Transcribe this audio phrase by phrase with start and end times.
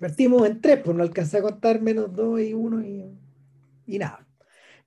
[0.00, 3.04] Partimos en tres, pues no alcancé a contar menos dos y uno y,
[3.86, 4.26] y nada.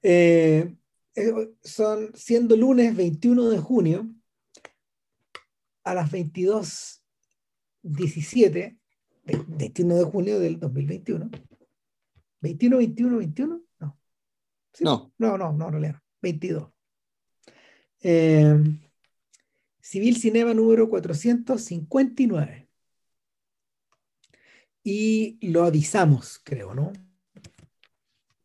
[0.01, 0.75] Eh,
[1.15, 4.09] eh, son siendo lunes 21 de junio
[5.83, 8.79] a las 22.17,
[9.23, 11.29] 21 de junio del 2021.
[12.41, 13.99] 21, 21, 21, no.
[14.79, 15.13] No.
[15.19, 16.71] No, no, no, en realidad, 22.
[18.01, 18.55] Eh,
[19.79, 22.62] Civil Cinema número 459.
[24.83, 26.91] Y lo avisamos, creo, ¿no?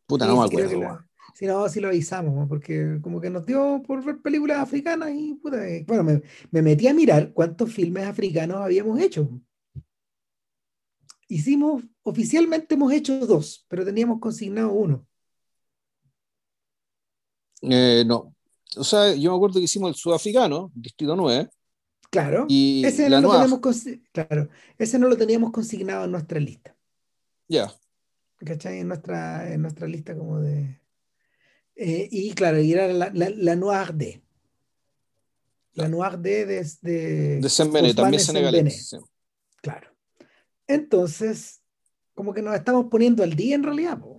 [0.07, 0.69] Puta, Sí, no me sí, acuerdo.
[0.69, 1.05] que la-.
[1.33, 5.35] Sí, no, sí lo avisamos, porque como que nos dio por ver películas africanas y
[5.35, 6.21] puta, eh, bueno, me,
[6.51, 9.29] me metí a mirar cuántos filmes africanos habíamos hecho.
[11.29, 15.07] Hicimos, oficialmente hemos hecho dos, pero teníamos consignado uno.
[17.61, 18.35] Eh, no.
[18.77, 21.49] O sea, yo me acuerdo que hicimos el sudafricano, Distrito 9,
[22.11, 23.41] Claro, y ese la no lo Noir.
[23.41, 26.75] teníamos consi- claro, ese no lo teníamos consignado en nuestra lista,
[27.47, 27.71] Ya.
[28.37, 28.79] ¿cachai?
[28.79, 30.79] En nuestra, en nuestra lista como de...
[31.75, 34.21] eh, y claro, y era la, la, la Noir D.
[35.73, 38.89] La Noir D de, de, De Sembene, también senegalés.
[38.89, 38.97] sí.
[39.61, 39.89] Claro.
[40.67, 41.61] Entonces,
[42.15, 43.99] como que nos estamos poniendo al día en realidad.
[43.99, 44.18] po.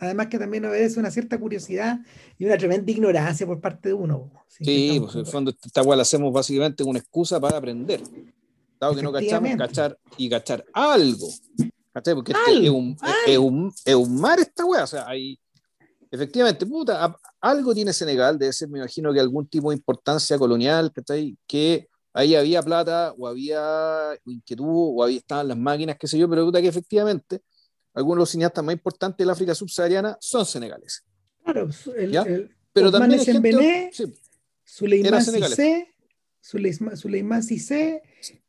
[0.00, 2.00] Además que también obedece una cierta curiosidad
[2.38, 4.30] y una tremenda ignorancia por parte de uno.
[4.48, 8.00] Sí, estamos pues en el fondo esta la hacemos básicamente una excusa para aprender.
[8.80, 11.28] Dado que no cachamos, cachar y cachar algo.
[11.92, 12.14] ¿Cachai?
[12.14, 14.84] Porque este es, un, es- un, es un mar esta weá.
[14.84, 15.38] O sea, hay.
[16.10, 20.90] Efectivamente, puta, algo tiene Senegal, debe ser, me imagino que algún tipo de importancia colonial,
[20.92, 21.36] ¿cachai?
[21.46, 26.28] Que ahí había plata, o había inquietud, o ahí estaban las máquinas, qué sé yo,
[26.28, 27.42] pero puta que efectivamente
[27.94, 31.04] algunos de los cineastas más importantes del África subsahariana son senegaleses.
[31.44, 34.04] Claro, el, el Pero Ousmane también gente- Sembene, sí,
[34.64, 35.24] Suleiman.
[35.24, 35.88] Cissé,
[36.40, 38.02] Suleima- Suleiman Cissé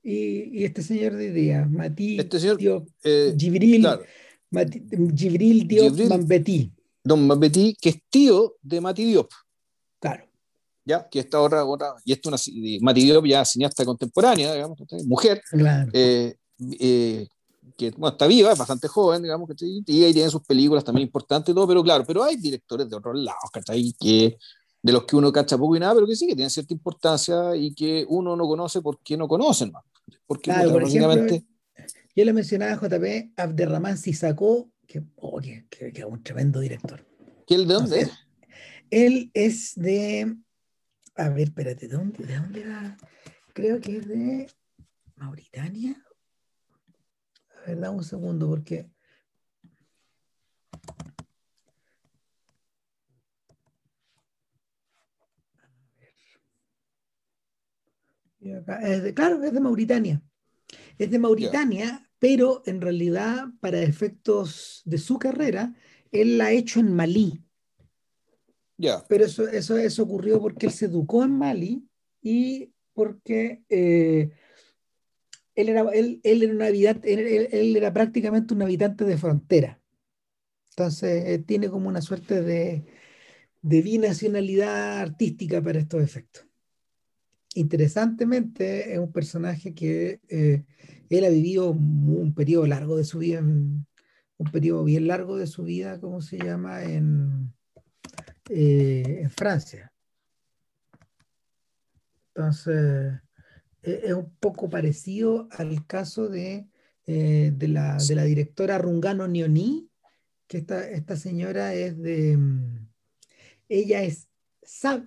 [0.03, 4.03] y, y este señor de día, Mati Este señor, Diop, eh, Jibril, claro,
[4.52, 4.84] Mati-
[5.17, 6.09] Jibril Diop Jibril.
[6.09, 6.72] Mambeti.
[7.03, 9.31] Don Mambetí, que es tío de Mati Diop,
[10.00, 10.23] Claro,
[10.85, 11.08] ¿ya?
[11.09, 14.78] Que esta otra, otra y esto es una, Mati Diop ya cineasta contemporánea, digamos,
[15.08, 15.90] mujer, claro.
[15.94, 16.35] eh,
[16.79, 17.28] eh,
[17.77, 19.83] que bueno, está viva, es bastante joven, digamos, ¿cachai?
[19.85, 22.95] y ahí tiene sus películas también importantes y todo, pero claro, pero hay directores de
[22.95, 23.94] otros lados, ¿cachai?
[23.99, 24.38] Que,
[24.81, 27.55] de los que uno cacha poco y nada, pero que sí, que tienen cierta importancia
[27.55, 29.83] y que uno no conoce porque no conocen, ¿no?
[30.25, 31.38] Porque Claro, por ejemplo,
[32.16, 36.59] Yo le mencionaba a JP Abderrahman Sissako, que, oh, que, que- que es un tremendo
[36.59, 37.05] director.
[37.45, 38.28] ¿que él de dónde Entonces, es?
[38.89, 40.35] Él es de.
[41.16, 42.97] A ver, espérate, ¿de dónde, de dónde era?
[43.53, 44.47] Creo que es de
[45.16, 45.95] Mauritania.
[47.63, 48.89] A ver, dame un segundo, porque.
[58.39, 60.22] Y acá, es de- claro, es de Mauritania.
[60.97, 65.75] Es de Mauritania, pero en realidad, para efectos de su carrera,
[66.11, 67.43] él la ha hecho en Malí.
[68.78, 71.88] Ya, Pero eso, eso, eso ocurrió porque él se educó en Mali
[72.22, 74.31] y porque eh,
[75.61, 79.79] él, era, él, él era un habitante, él, él- era prácticamente un habitante de frontera.
[80.72, 82.85] Entonces, eh, tiene como una suerte de,
[83.61, 86.47] de binacionalidad artística para estos efectos.
[87.53, 90.63] Interesantemente, es un personaje que eh,
[91.09, 93.85] él ha vivido mu- un periodo largo de su vida, en-
[94.38, 96.83] un periodo bien largo de su vida, ¿cómo se llama?
[96.83, 97.53] En,
[98.49, 99.91] eh, en Francia.
[102.33, 103.13] Entonces,
[103.81, 106.68] es un poco parecido al caso de,
[107.06, 109.90] eh, de la, de la directora Rungano Nioni,
[110.47, 112.88] que esta, esta señora es de, mm,
[113.70, 114.30] ella es,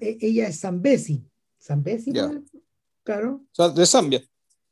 [0.01, 1.29] e- ella es Zambesi,
[1.61, 2.13] Zambesi.
[2.13, 2.45] ¿no?
[3.03, 4.23] claro, de Zambia.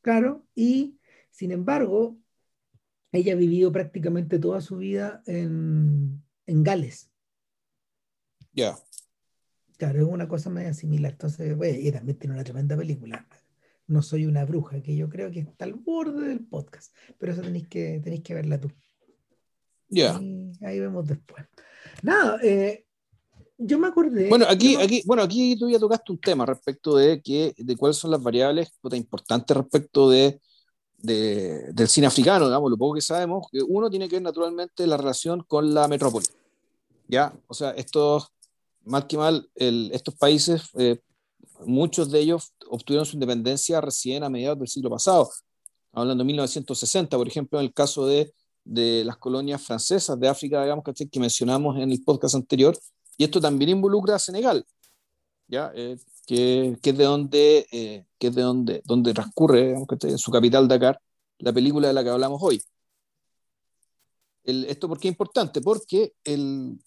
[0.01, 0.99] claro, y
[1.31, 2.19] sin embargo,
[3.13, 7.11] ella ha vivido prácticamente toda su vida en, en Gales.
[8.53, 8.77] Ya.
[9.77, 11.13] Claro, es una cosa media similar.
[11.13, 13.27] Entonces, bueno, y también tiene una tremenda película.
[13.93, 16.95] No soy una bruja, que yo creo que está al borde del podcast.
[17.19, 18.71] Pero eso tenéis que, tenéis que verla tú.
[19.91, 20.17] Ya.
[20.17, 21.45] Ahí, ahí vemos después.
[22.03, 22.87] Nada, eh,
[23.59, 24.31] yo me acordé.
[24.31, 27.55] Bueno, aquí, yo me- aquí, bueno, aquí tú ya tocaste un tema respecto de que,
[27.59, 30.41] de cuáles son las variables importantes respecto de,
[30.97, 34.87] de- del cine africano, digamos, lo poco que sabemos, que uno tiene que ver naturalmente
[34.87, 36.27] la relación con la metrópoli.
[37.09, 37.31] ¿Ya?
[37.47, 38.29] O sea, estos,
[38.87, 40.99] mal que mal, el- estos países, eh,
[41.67, 45.31] muchos de ellos obtuvieron su independencia recién a mediados del siglo pasado,
[45.93, 48.33] hablando de 1960, por ejemplo, en el caso de,
[48.65, 51.09] de las colonias francesas de África, digamos, ¿cachai?
[51.09, 52.77] que mencionamos en el podcast anterior,
[53.17, 54.65] y esto también involucra a Senegal,
[55.49, 55.73] ¿ya?
[55.75, 55.97] Eh,
[56.27, 60.31] que, que es de donde, eh, que es de donde, donde transcurre, digamos, en su
[60.31, 61.01] capital Dakar,
[61.39, 62.63] la película de la que hablamos hoy.
[64.45, 65.61] el, ¿Esto por qué es importante?
[65.61, 66.79] Porque el,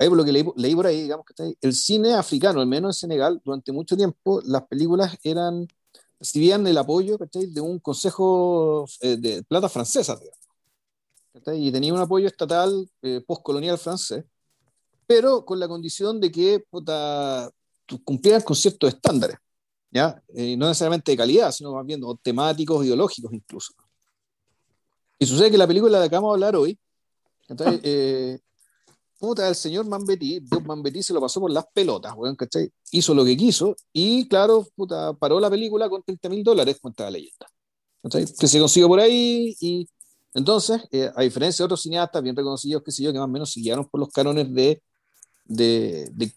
[0.00, 2.96] ahí por lo que leí, leí, por ahí, digamos que el cine africano, al menos
[2.96, 5.68] en Senegal, durante mucho tiempo, las películas eran,
[6.18, 10.40] recibían el apoyo de un consejo eh, de plata francesa, digamos,
[11.54, 14.24] y tenía un apoyo estatal eh, postcolonial francés,
[15.06, 17.50] pero con la condición de que puta,
[18.04, 19.36] cumplieran con ciertos estándares,
[19.90, 20.22] ¿ya?
[20.28, 23.74] Eh, no necesariamente de calidad, sino más bien temáticos, ideológicos incluso.
[25.18, 26.78] Y sucede que la película de la que vamos a hablar hoy,
[27.48, 28.40] entonces, eh,
[29.20, 32.72] puta, el señor Mambetti, Mambetti se lo pasó por las pelotas, weón, ¿cachai?
[32.90, 37.04] Hizo lo que quiso y, claro, puta, paró la película con 30 mil dólares, cuenta
[37.04, 37.46] la leyenda.
[38.02, 38.24] ¿cachai?
[38.24, 39.86] Que se consiguió por ahí y
[40.32, 43.30] entonces, eh, a diferencia de otros cineastas bien reconocidos, que sé yo, que más o
[43.30, 44.82] menos siguieron por los cánones de,
[45.44, 46.32] de, de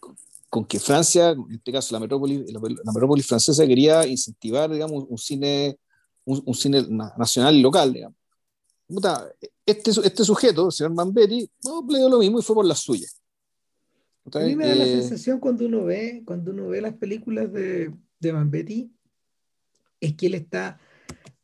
[0.50, 5.04] con que Francia, en este caso la metrópoli, la, la metrópoli francesa, quería incentivar, digamos,
[5.08, 5.78] un cine,
[6.24, 6.84] un, un cine
[7.16, 8.23] nacional y local, digamos
[9.66, 12.80] este, este sujeto, el señor Mambetti, no, le dio lo mismo y fue por las
[12.80, 13.20] suyas.
[14.32, 17.52] A mí me da la eh, sensación cuando uno ve, cuando uno ve las películas
[17.52, 18.90] de, de Mambetti,
[20.00, 20.78] es que él está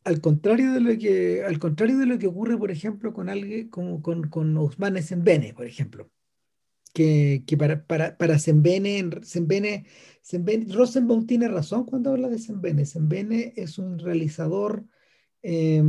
[0.05, 3.69] al contrario de lo que, al contrario de lo que ocurre, por ejemplo, con alguien
[3.69, 6.11] como con, con Ousmane Sembene, por ejemplo.
[6.93, 9.87] Que, que para, para, para Sembene, Sembene,
[10.23, 12.85] Sembene, Rosenbaum tiene razón cuando habla de Sembene.
[12.87, 14.85] Sembene es un realizador
[15.43, 15.83] eh,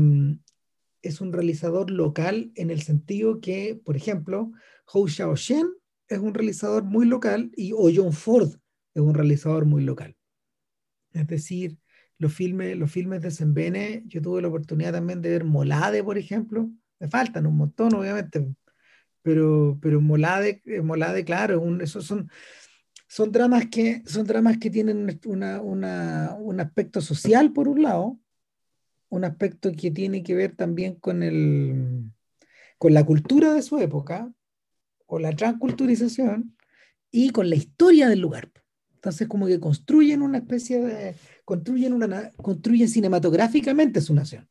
[1.02, 4.52] es un realizador local en el sentido que, por ejemplo,
[4.92, 5.68] Hou Xiaoshen
[6.08, 8.56] es un realizador muy local y o John Ford
[8.94, 10.16] es un realizador muy local.
[11.14, 11.78] Es decir,
[12.18, 16.18] los filmes, los filmes de Sembene, yo tuve la oportunidad también de ver Molade, por
[16.18, 16.70] ejemplo.
[17.00, 18.54] Me faltan un montón, obviamente,
[19.22, 22.30] pero, pero Molade, eh, Molade claro, esos son,
[23.08, 28.20] son, dramas que, son dramas que tienen una, un aspecto social, por un lado,
[29.12, 32.12] un aspecto que tiene que ver también con, el,
[32.78, 34.34] con la cultura de su época,
[35.06, 36.58] o la transculturización,
[37.12, 38.52] y con la historia del lugar.
[38.96, 41.16] Entonces, como que construyen una especie de.
[41.44, 44.48] construyen, una, construyen cinematográficamente su nación.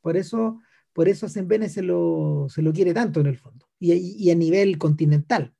[0.00, 0.60] Por eso,
[0.92, 4.30] por eso a Sembene se lo, se lo quiere tanto en el fondo, y, y
[4.30, 5.54] a nivel continental.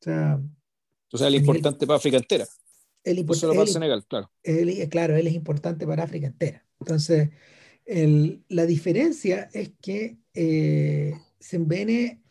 [0.00, 0.40] O sea,
[1.12, 2.46] o sea, el importante para África entera.
[3.02, 4.30] El, no solo para Senegal, claro.
[4.90, 6.64] claro, él es importante para África entera.
[6.80, 7.30] Entonces,
[8.48, 12.22] la diferencia es que eh, Sembene,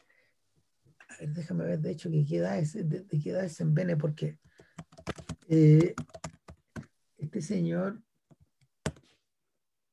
[1.10, 4.40] a ver, déjame ver de hecho que queda ese, de, qué edad es Sembene, porque
[5.50, 5.94] eh,
[7.18, 8.01] este señor,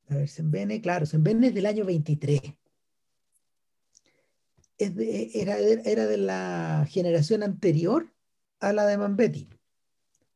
[0.09, 2.41] a ver, Sembene, claro, Sembene es del año 23.
[4.77, 4.93] Es
[5.33, 8.13] era, era de la generación anterior
[8.59, 9.49] a la de Mambetti.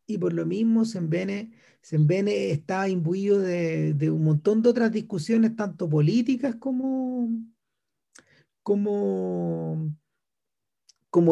[0.07, 5.55] Y por lo mismo Sembene Sembene estaba imbuido de, de, un montón de otras discusiones,
[5.55, 7.27] tanto políticas como,
[8.61, 9.95] como,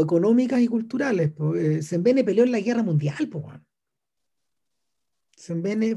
[0.01, 1.33] económicas y culturales.
[1.55, 3.15] Eh, Sembene peleó en la guerra mundial.
[5.35, 5.95] Sembene,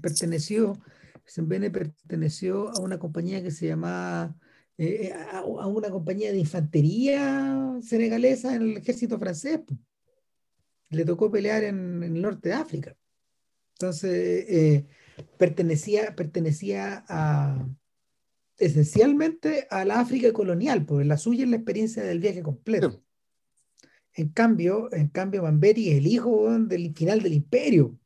[0.00, 0.80] perteneció,
[1.72, 4.36] perteneció a una compañía que se llamaba,
[4.78, 9.60] eh, a, una compañía de infantería senegalesa en el ejército francés
[10.94, 12.96] le tocó pelear en, el norte de África.
[13.74, 14.86] Entonces, eh,
[15.38, 17.68] pertenecía, pertenecía a,
[18.58, 23.02] esencialmente a la África colonial, porque la suya es la experiencia del viaje completo.
[24.14, 27.98] En cambio, en cambio, Mambetti es el hijo del final del imperio.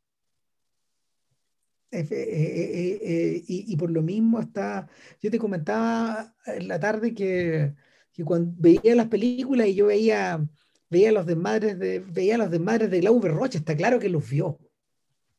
[1.91, 4.89] Eh, eh, y, por lo mismo está,
[5.23, 7.75] yo te comentaba en la tarde que,
[8.13, 10.47] que cuando veía las películas y yo veía
[10.91, 14.59] veía los desmadres de, veía los desmadres de Glauber Rocha, está claro que los vio.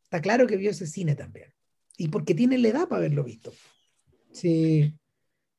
[0.03, 1.53] Está claro que vio ese cine también.
[1.97, 3.51] Y porque tiene la edad para haberlo visto.
[4.31, 4.93] Si,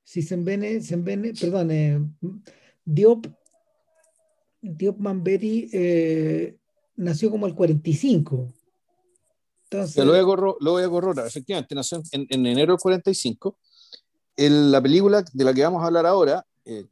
[0.02, 2.00] si Sembene, Sembene, perdón, eh,
[2.84, 3.26] Diop,
[4.60, 6.56] Diop Mambetti eh,
[6.96, 8.54] nació como el 45.
[9.64, 10.12] Entonces, lo,
[10.72, 13.56] voy a corroborar, efectivamente, nació en, enero del 45.
[14.34, 16.86] El, la película de la que vamos a hablar ahora, eh,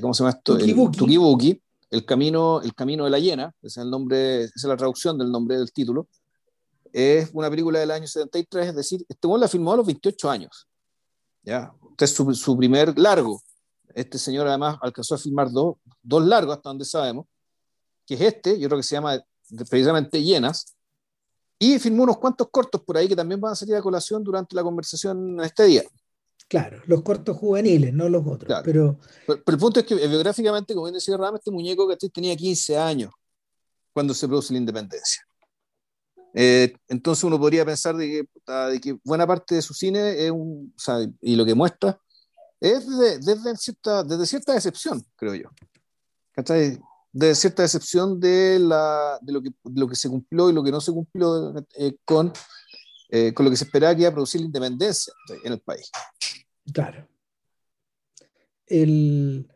[0.00, 0.56] ¿cómo se llama esto?
[0.56, 1.60] Tukibuki el
[2.04, 5.30] camino, el camino de la hiena, ese es el nombre, esa es la traducción del
[5.30, 6.08] nombre del título,
[6.92, 10.66] es una película del año 73, es decir, este la filmó a los 28 años.
[11.42, 11.72] ¿ya?
[11.90, 13.42] Este es su, su, primer largo.
[13.94, 17.26] Este señor además alcanzó a filmar dos, dos largos, hasta donde sabemos,
[18.06, 19.22] que es este, yo creo que se llama
[19.68, 20.76] precisamente Hienas,
[21.58, 24.54] y filmó unos cuantos cortos por ahí que también van a salir a colación durante
[24.54, 25.82] la conversación este día.
[26.48, 28.60] Claro, los cortos juveniles, no los otros.
[28.64, 28.98] Pero...
[29.26, 29.42] pero...
[29.44, 32.78] el punto es que eh, biográficamente, como bien decía Ram, este muñeco que tenía 15
[32.78, 33.12] años
[33.92, 35.26] cuando se produce la independencia.
[36.38, 40.30] Eh, entonces uno podría pensar de que, de que, buena parte de su cine es
[40.30, 41.98] un, o sea, y lo que muestra
[42.60, 42.86] es
[43.24, 45.48] desde, cierta, desde cierta decepción, creo yo.
[46.32, 46.78] ¿Cachai?
[47.10, 50.70] Desde cierta decepción de, la, de, lo que, lo que se cumplió y lo que
[50.70, 52.32] no se cumplió eh, con,
[53.08, 55.90] eh, con lo que se esperaba que iba a producir la independencia en el país.
[56.72, 57.08] Claro.
[58.66, 59.48] El,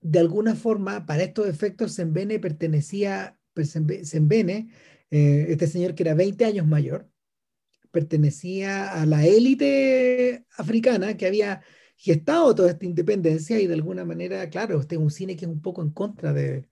[0.00, 4.68] de alguna forma, para estos efectos, Sembene pertenecía, pues, Sembene,
[5.10, 7.08] eh, este señor que era 20 años mayor,
[7.90, 11.62] pertenecía a la élite africana que había
[11.96, 15.50] gestado toda esta independencia y de alguna manera, claro, este es un cine que es
[15.50, 16.68] un poco en contra de,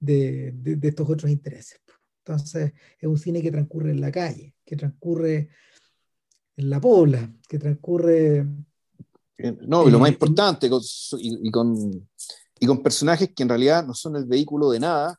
[0.00, 1.80] de, estos otros intereses.
[2.24, 5.50] Entonces, es un cine que transcurre en la calle, que transcurre
[6.56, 8.46] en la pobla, que transcurre...
[9.66, 10.70] No, y lo más importante,
[11.18, 12.08] y, con,
[12.60, 15.18] y con personajes que en realidad no son el vehículo de nada,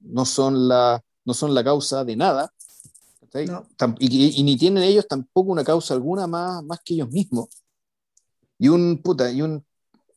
[0.00, 2.52] no, son la, no son la causa de nada,
[3.98, 7.48] y, ni tienen ellos tampoco una causa alguna más, más que ellos mismos.
[8.58, 9.64] Y un, puta, y un,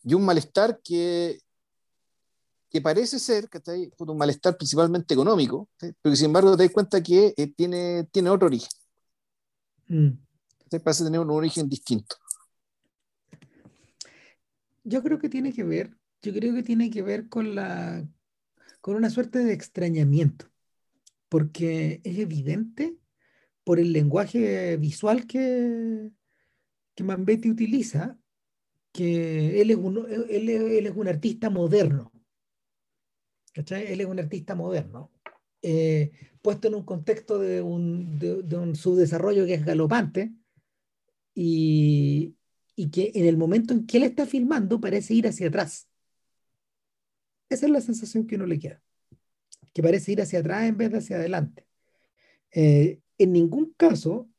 [0.03, 1.39] y un malestar que,
[2.70, 7.03] que parece ser ahí, un malestar principalmente económico, pero que sin embargo te das cuenta
[7.03, 8.70] que eh, tiene, tiene otro origen.
[9.88, 10.12] Mm.
[10.79, 12.15] Parece tener un origen distinto.
[14.83, 18.07] Yo creo que tiene que ver, yo creo que tiene que ver con la
[18.81, 20.47] con una suerte de extrañamiento,
[21.29, 22.97] porque es evidente
[23.63, 26.09] por el lenguaje visual que,
[26.95, 28.17] que Mambetti utiliza,
[28.91, 32.11] que él es un, él, es un artista moderno.
[33.53, 33.91] ¿Cachai?
[33.91, 35.11] Él es un artista moderno,
[35.61, 36.11] eh,
[36.41, 40.33] puesto en un contexto de un, de, un subdesarrollo que es galopante
[41.33, 42.35] y,
[42.75, 45.88] y que en el momento en que él está filmando parece ir hacia atrás.
[47.50, 48.81] Esa es la sensación que uno le queda,
[49.73, 51.65] que parece ir hacia atrás en vez de hacia adelante.
[52.53, 54.29] Eh, en ningún caso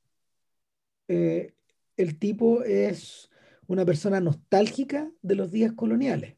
[1.08, 1.54] eh,
[1.96, 3.30] el tipo es
[3.66, 6.36] una persona nostálgica de los días coloniales,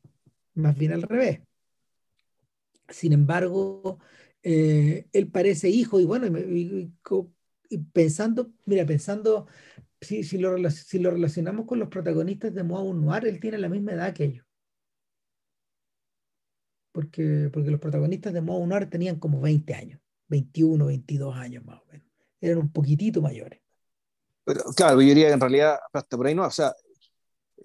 [0.54, 1.40] más bien al revés.
[2.88, 3.98] Sin embargo,
[4.42, 6.92] eh, él parece hijo y bueno, y,
[7.92, 9.46] pensando, mira, pensando,
[10.04, 13.68] si, si, lo, si, lo, relacionamos con los protagonistas de Moab Noir, él tiene la
[13.68, 14.46] misma edad que ellos.
[16.92, 21.80] Porque, porque los protagonistas de Moab Noir tenían como 20 años, 21, 22 años más
[21.80, 22.04] o menos
[22.44, 23.60] eran un poquitito mayores.
[24.44, 26.74] Pero, claro, yo diría que en realidad hasta por ahí no, o sea,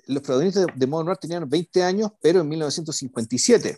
[0.05, 3.77] los protagonistas de, Modo Noir tenían 20 años, pero en 1957.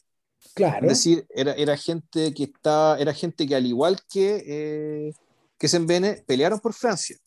[0.54, 0.86] Claro.
[0.86, 5.14] Es decir, era, era gente que está, era gente que al igual que, eh,
[5.58, 7.18] que Sembene, pelearon por Francia.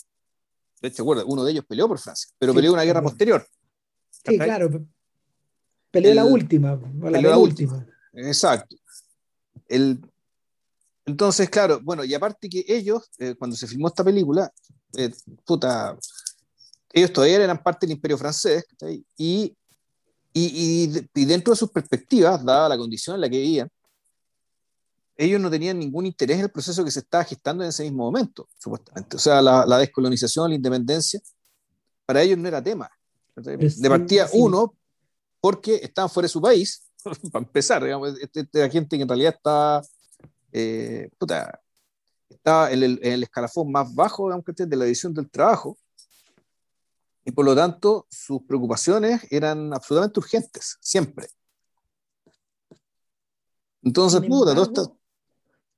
[0.84, 3.48] De hecho, uno de ellos peleó por Francia, pero peleó una guerra posterior.
[4.10, 4.86] Sí, claro.
[5.90, 7.86] Peleó la última, la, la última.
[8.12, 8.76] Exacto.
[9.66, 9.98] El,
[11.06, 14.52] entonces, claro, bueno, y aparte que ellos, eh, cuando se filmó esta película,
[14.98, 15.10] eh,
[15.46, 15.96] puta,
[16.92, 18.66] ellos todavía eran parte del imperio francés,
[19.16, 19.56] y,
[20.34, 23.70] y, y, dentro de sus perspectivas, dada la condición en la que vivían,
[25.16, 28.04] ellos no tenían ningún interés en el proceso que se estaba gestando en ese mismo
[28.04, 29.16] momento, supuestamente.
[29.16, 31.20] O sea, la, la descolonización, la independencia,
[32.04, 32.90] para ellos no era tema.
[33.36, 34.74] De partida, uno,
[35.40, 36.90] porque estaban fuera de su país,
[37.32, 39.82] para empezar, digamos, esta este, gente que en realidad está
[40.56, 41.60] eh, puta,
[42.28, 45.76] estaba en el, escalafón más bajo de la edición del trabajo
[47.24, 51.28] y por lo tanto sus preocupaciones eran absolutamente urgentes, siempre.
[53.82, 54.54] Entonces, puta,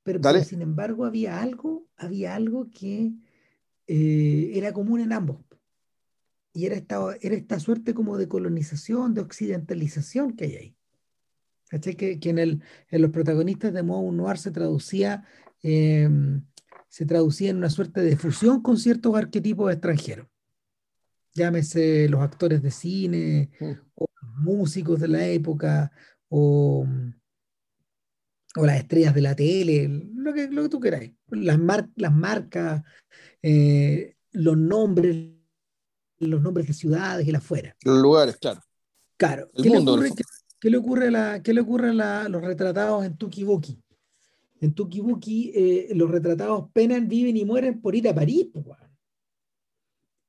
[0.06, 3.12] pero, sin embargo había algo, había algo que
[3.88, 5.38] eh, era común en ambos.
[6.52, 10.76] Y era esta, era esta suerte como de colonización, de occidentalización que hay ahí.
[11.96, 15.24] Que, que en, el, en, los protagonistas de modo Noir se traducía,
[15.60, 16.44] em,
[16.86, 20.28] se traducía en una suerte de fusión con ciertos arquetipos extranjeros.
[21.34, 23.72] Llámese los actores de cine, mm.
[23.96, 25.90] o los músicos de la época,
[26.28, 26.86] o,
[28.56, 31.12] o las estrellas de la tele, lo que, lo que tú queráis.
[31.30, 31.58] Las,
[31.96, 32.82] las marcas,
[33.42, 35.32] eh, los nombres,
[36.18, 37.76] los nombres de ciudades y la fuera.
[37.82, 38.60] Los lugares, claro.
[39.16, 39.50] Claro.
[39.54, 39.98] El mundo,
[40.58, 43.78] ¿Qué le ocurre a, la, qué le ocurre a los retratados en Tukibuki?
[44.60, 48.48] En Tukibuki eh, los retratados penan, viven y mueren por ir a París.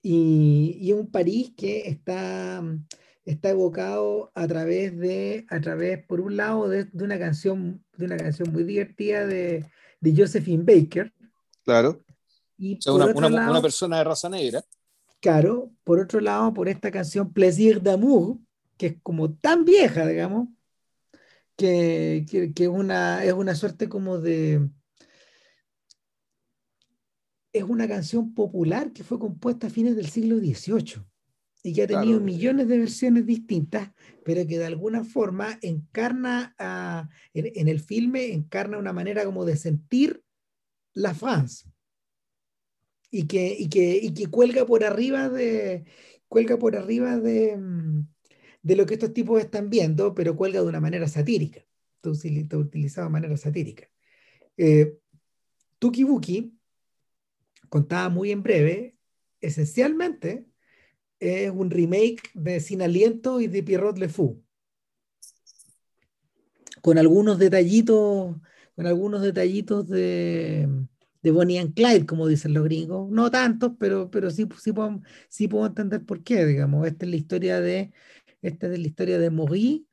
[0.02, 2.62] y, y, es un París que está,
[3.28, 8.06] está evocado a través de, a través, por un lado, de, de una canción, de
[8.06, 9.66] una canción muy divertida de,
[10.00, 11.14] de Josephine Baker.
[11.64, 12.02] Claro.
[12.58, 14.64] Y una, una, una, persona de raza negra.
[15.20, 18.38] Claro, por otro lado, por esta canción Plaisir d'amour,
[18.78, 20.48] que es como tan vieja, digamos,
[21.58, 24.70] que, que, una, es una suerte como de...
[27.52, 31.04] Es una canción popular que fue compuesta a fines del siglo XVIII.
[31.64, 33.92] Y que ha tenido millones de versiones distintas,
[34.24, 36.56] pero que de alguna forma encarna
[37.34, 40.24] en, el filme, encarna una manera como de sentir
[40.94, 41.68] la fans
[43.12, 45.86] y que, y que, que cuelga por arriba de
[46.28, 48.08] cuelga por arriba de, mm,
[48.62, 51.66] de lo que estos tipos están viendo, pero cuelga de una manera satírica,
[52.04, 53.90] está utilizado de manera satírica.
[54.58, 54.98] Eh,
[55.80, 56.54] Tuki Buki
[57.70, 58.98] contaba muy en breve,
[59.40, 60.47] esencialmente
[61.20, 64.44] es un remake de Sin Aliento y de Pierrot Le Fou.
[66.82, 68.36] Con algunos detallitos,
[68.76, 70.68] con algunos detallitos de,
[71.22, 73.10] de Bonnie and Clyde, como dicen los gringos.
[73.10, 76.88] No tantos, pero, pero sí, sí, puedo, sí puedo entender por qué, digamos.
[76.88, 77.92] Esta es la historia de,
[78.42, 79.86] esta es la historia de Maurice,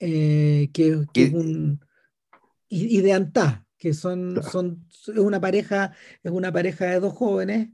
[0.00, 1.80] eh, que, es un...
[2.68, 5.92] Y, de Antá, que son, son es una pareja,
[6.22, 7.68] es una pareja de dos jóvenes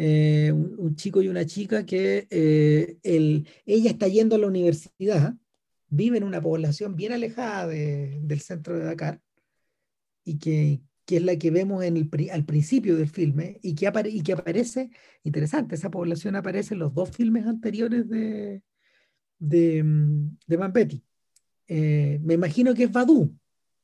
[0.00, 5.34] eh, un, chico y una chica que eh, ella está yendo a la universidad,
[5.88, 9.20] vive en una población bien alejada del centro de Dakar
[10.22, 14.22] y que, es la que vemos en el, al principio del filme y que, y
[14.22, 14.90] que aparece,
[15.24, 18.62] interesante, esa población aparece en los dos filmes anteriores de,
[19.40, 19.84] de,
[20.46, 21.02] de Mampetti.
[21.66, 23.36] Eh, me imagino que es Badu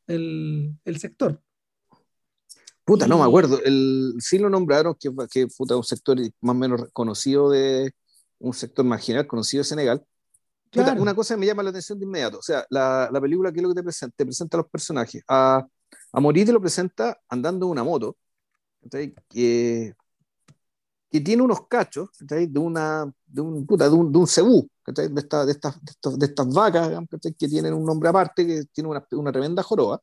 [0.07, 1.43] el, el sector.
[2.85, 3.61] Puta, no me acuerdo.
[3.65, 7.93] El, sí lo nombraron, que, que puta, un sector más o menos conocido de,
[8.39, 10.07] un sector marginal conocido de Senegal.
[10.99, 12.39] una cosa que me llama la atención de inmediato.
[12.39, 14.15] O sea, la, la película, ¿qué es lo que te presenta?
[14.17, 15.23] Te presenta a los personajes.
[15.29, 15.67] A,
[16.13, 18.17] a Morí te lo presenta andando en una moto,
[18.91, 19.95] que,
[21.11, 25.11] que tiene unos cachos de, una, de, un, puta, de, un, de un cebú, de,
[25.21, 25.79] esta, de, estas,
[26.19, 26.91] de, estas vacas
[27.39, 30.03] que tienen un nombre aparte, que tiene una, una tremenda joroba,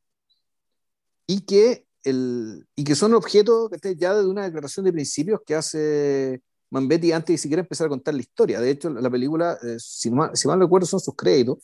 [1.27, 6.41] y que el, y que son objeto ya de una declaración de principios que hace
[6.71, 8.59] Mambetti antes de siquiera empezar a contar la historia.
[8.59, 11.57] De hecho, la película, eh, si, mal, si mal recuerdo, son sus créditos,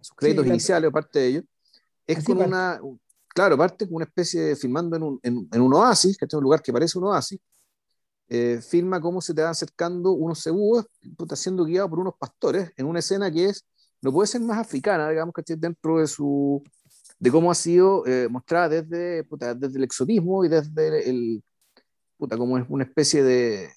[0.00, 1.44] sus créditos iniciales, parte de ellos,
[2.06, 2.80] es con una,
[3.28, 6.42] claro, parte con una especie de filmando en un, en, un oasis, que es un
[6.42, 7.38] lugar que parece un oasis,
[8.30, 10.86] eh, filma cómo se te van acercando unos cebúes,
[11.34, 13.66] siendo guiado por unos pastores, en una escena que es,
[14.00, 16.62] no puede ser más africana, digamos, que dentro de su,
[17.18, 19.26] de cómo ha sido eh, mostrada desde,
[19.56, 21.42] desde el exotismo y desde el,
[22.16, 23.70] puta, como es una especie de,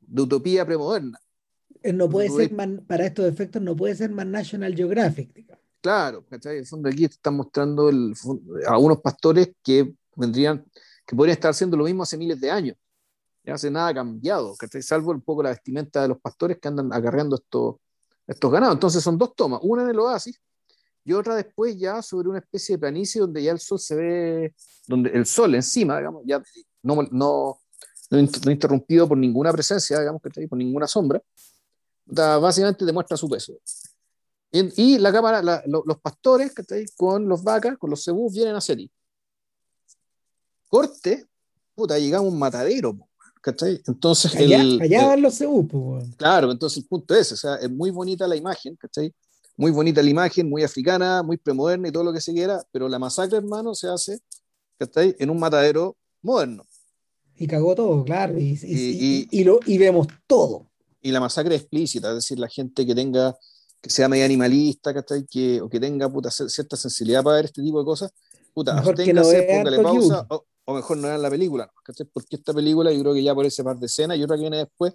[0.00, 1.18] de utopía premoderna.
[1.82, 2.50] Eh, no puede ser,
[2.86, 5.46] para estos efectos, no puede ser más National Geographic.
[5.80, 6.54] Claro, ¿cachai?
[6.54, 8.14] En el fondo aquí están mostrando el,
[8.66, 10.64] a unos pastores que vendrían,
[11.06, 12.76] que podrían estar haciendo lo mismo hace miles de años.
[13.44, 14.82] Ya hace nada cambiado, ¿cachai?
[14.82, 17.76] Salvo un poco la vestimenta de los pastores que andan acarreando estos,
[18.26, 18.74] estos ganados.
[18.74, 20.40] Entonces son dos tomas, una en el oasis
[21.04, 24.54] y otra después ya sobre una especie de planicie donde ya el sol se ve,
[24.86, 26.42] donde el sol encima, digamos, ya
[26.82, 27.58] no, no,
[28.10, 28.18] no,
[28.50, 31.22] interrumpido por ninguna presencia, digamos, que está ahí, por ninguna sombra,
[32.06, 33.54] básicamente demuestra su peso.
[34.50, 38.32] Y, y la cámara, los pastores que está ahí, con los vacas, con los cebús,
[38.32, 38.90] vienen hacia ti.
[40.68, 41.26] Corte,
[41.74, 42.98] puta, llegamos a un matadero,
[43.40, 43.82] ¿cachai?
[43.86, 45.66] Entonces, allá, allá van los cebús,
[46.16, 49.14] Claro, entonces el punto es, o sea, es muy bonita la imagen, ¿cachai?
[49.58, 52.88] Muy bonita la imagen, muy africana, muy premoderna y todo lo que se quiera, pero
[52.88, 54.20] la masacre, hermano, se hace
[54.94, 56.64] ahí en un matadero moderno.
[57.34, 60.70] Y cagó todo, claro, y, y, lo, y vemos todo.
[61.02, 63.36] Y la masacre explícita, es decir, la gente que tenga,
[63.80, 64.94] que sea medio animalista,
[65.28, 68.12] Que, o que tenga puta, cierta sensibilidad para ver este tipo de cosas,
[68.54, 71.68] puta, mejor que no póngale pausa, o, o, mejor no vean la película,
[72.12, 74.42] Porque esta película, yo creo que ya por ese par de escenas y otra que
[74.42, 74.94] viene después,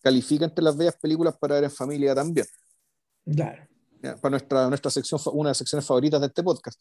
[0.00, 2.46] califica entre las bellas películas para ver en familia también.
[3.24, 3.66] Claro
[4.00, 6.80] para nuestra, nuestra sección, una de las secciones favoritas de este podcast.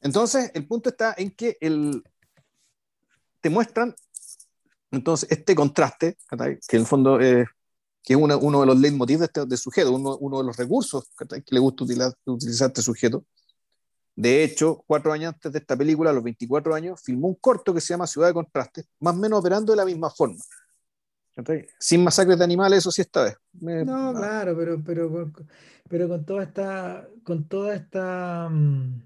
[0.00, 2.02] Entonces, el punto está en que el,
[3.40, 3.94] te muestran
[4.90, 6.16] entonces este contraste,
[6.68, 7.46] que en el fondo es
[8.02, 11.08] que es uno de los leitmotivs de este de sujeto, uno, uno, de los recursos
[11.18, 13.24] que le gusta utilizar, utilizar este sujeto.
[14.14, 17.74] De hecho, cuatro años antes de esta película, a los 24 años, filmó un corto
[17.74, 20.40] que se llama Ciudad de Contrastes, más o menos operando de la misma forma.
[21.78, 23.36] Sin masacres de animales, eso sí esta vez.
[23.52, 25.32] no, claro, pero, pero,
[25.88, 29.02] pero con toda esta, con toda esta, mm,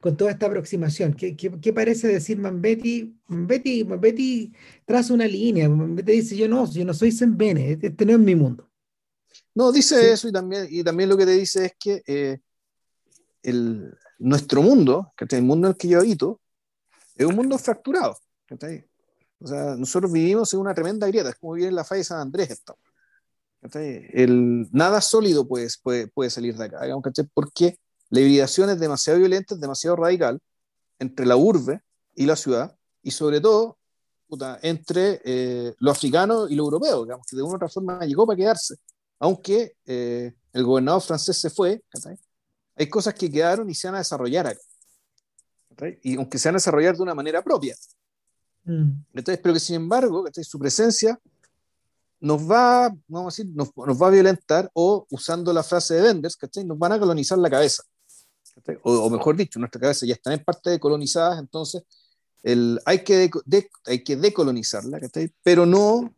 [0.00, 3.18] con toda esta aproximación, ¿qué, qué, parece decir Mambetti?
[3.28, 4.52] Mambetti, Mambetti
[4.84, 8.18] traza una línea, Mambetti dice, yo no, yo no soy Sembene, este, este no es
[8.18, 8.68] mi mundo.
[9.54, 12.40] No, dice eso y también, y también lo que te dice es que eh,
[13.42, 16.40] el, nuestro mundo, el mundo en el que yo habito,
[17.14, 18.18] es un mundo fracturado.
[19.44, 22.04] O sea, nosotros vivimos en una tremenda grieta, es como vivir en la falla de
[22.04, 22.62] San Andrés.
[23.74, 26.80] El, nada sólido puede, puede, puede salir de acá,
[27.34, 27.78] porque
[28.08, 30.40] la hibridación es demasiado violenta, es demasiado radical
[30.98, 31.82] entre la urbe
[32.14, 33.76] y la ciudad, y sobre todo,
[34.62, 38.26] entre eh, lo africano y lo europeo, digamos, que de una u otra forma llegó
[38.26, 38.76] para quedarse.
[39.18, 41.82] Aunque eh, el gobernador francés se fue,
[42.76, 44.60] hay cosas que quedaron y se van a desarrollar acá.
[46.02, 47.76] Y aunque se van a desarrollar de una manera propia.
[48.64, 49.04] Mm.
[49.14, 51.18] Entonces, pero que sin embargo, su presencia
[52.20, 56.02] nos va, vamos a decir, nos, nos, va a violentar o, usando la frase de
[56.02, 57.82] Wenders, nos van a colonizar la cabeza.
[58.82, 61.82] O, mejor dicho, nuestra cabeza ya están en parte colonizadas, entonces
[62.42, 63.30] el, hay, que
[63.84, 65.00] hay que decolonizarla,
[65.42, 66.14] pero no,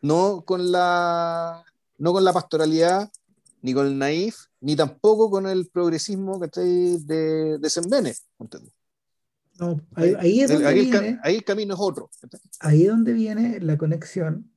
[0.00, 1.64] no, con la,
[1.98, 3.10] no con la pastoralidad,
[3.60, 8.14] ni con el naif, ni tampoco con el progresismo de, de Sembene.
[9.58, 12.10] No, ahí, es donde viene, ahí el camino es otro.
[12.60, 14.50] Ahí es donde viene la conexión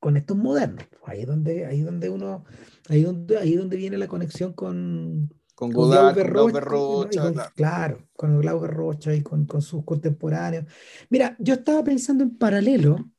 [0.00, 0.84] con estos modernos.
[1.04, 2.44] Ahí es donde, ahí donde uno,
[2.88, 8.08] ahí donde, ahí donde viene la conexión con, con Godard, con Rocha, claro.
[8.12, 10.66] con Glauber Rocha y con, con, sus contemporáneos.
[11.10, 13.10] Mira, yo estaba pensando en paralelo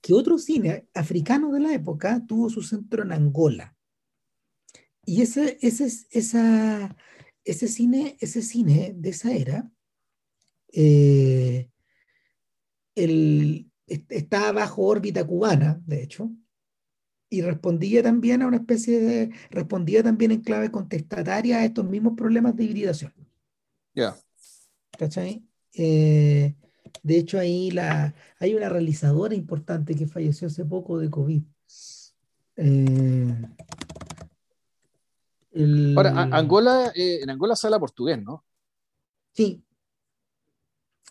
[0.00, 3.76] que otro cine africano de la época tuvo su centro en Angola.
[5.04, 6.96] Y ese, ese, esa,
[7.44, 9.70] ese, cine, ese cine de esa era
[10.76, 11.70] eh,
[12.94, 16.30] el, estaba bajo órbita cubana, de hecho,
[17.30, 22.12] y respondía también a una especie de, respondía también en clave contestataria a estos mismos
[22.14, 23.14] problemas de hibridación.
[23.94, 24.16] Ya.
[24.98, 25.42] ¿Cachai?
[25.72, 26.54] Eh,
[27.02, 31.42] de hecho, ahí la, hay una realizadora importante que falleció hace poco de COVID.
[32.56, 33.34] Eh,
[35.96, 38.44] Ahora, Angola, eh, en Angola se habla portugués, ¿no?
[39.32, 39.65] Sí.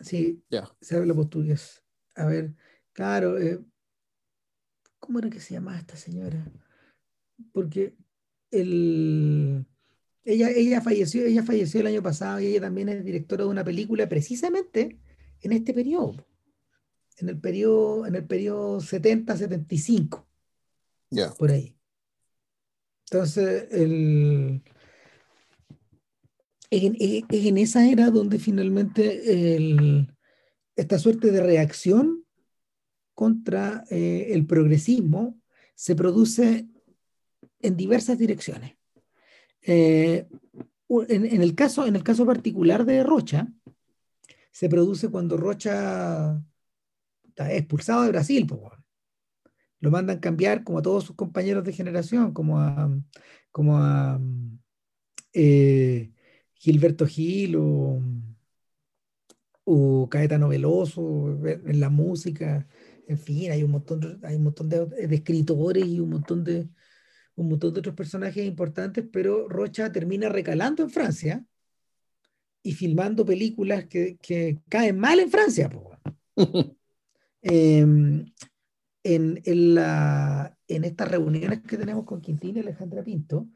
[0.02, 0.44] Sí,
[0.82, 1.84] se habla portugués.
[2.16, 2.54] A ver,
[2.94, 3.36] claro,
[5.00, 6.52] ¿Cómo era que se llamaba esta señora?
[7.52, 7.96] Porque
[8.50, 9.66] el,
[10.24, 13.64] ella, ella, falleció, ella falleció el año pasado y ella también es directora de una
[13.64, 15.00] película precisamente
[15.42, 16.26] en este periodo,
[17.18, 20.26] en el periodo, en el periodo 70-75,
[21.38, 21.78] por ahí.
[23.12, 24.64] Entonces, el,
[26.70, 30.08] es, en, esa era donde finalmente
[30.76, 32.26] esta suerte de reacción
[33.14, 35.40] contra eh, el progresismo
[35.74, 36.68] se produce
[37.62, 38.76] en diversas direcciones.
[39.62, 40.28] Eh,
[40.90, 43.48] en, el caso, en el caso particular de Rocha,
[44.52, 46.42] se produce cuando Rocha
[47.24, 48.48] está expulsado de Brasil.
[49.80, 52.90] lo mandan cambiar como a todos sus compañeros de generación, como a,
[53.52, 54.20] como a
[55.34, 56.12] eh,
[56.66, 58.02] Gilberto Gil o,
[59.66, 62.68] o Caetano Veloso en la música
[63.08, 66.68] en fin, hay un montón, de, hay un montón de, escritores y un montón de,
[67.36, 71.46] un montón de otros personajes importantes, pero Rocha termina recalando en Francia
[72.64, 75.70] y filmando películas que, que caen mal en Francia.
[77.48, 78.26] Em,
[79.04, 83.48] en, en, la, en, estas reuniones que tenemos con Quintín y Alejandra Pinto,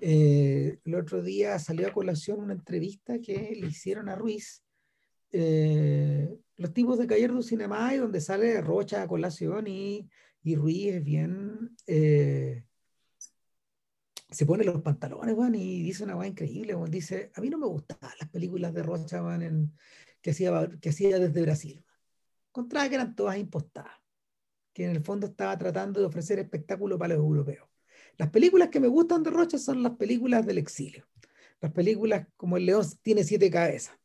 [0.00, 4.62] eh, el otro día salió a colación una entrevista que le hicieron a Ruiz
[5.30, 10.08] eh, los tipos de du Cinema y donde sale Rocha a colación y,
[10.42, 11.76] y Ruiz es bien.
[11.86, 12.64] Eh,
[14.30, 17.66] se pone los pantalones, van y dice una cosa increíble, dice, a mí no me
[17.66, 19.22] gustaban las películas de Rocha,
[20.20, 21.84] que, hacía, que hacía desde Brasil.
[22.48, 23.94] Encontraba que eran todas impostadas,
[24.74, 27.67] que en el fondo estaba tratando de ofrecer espectáculo para los europeos.
[28.18, 31.06] Las películas que me gustan de Rocha son las películas del exilio.
[31.60, 33.98] Las películas como El León tiene siete cabezas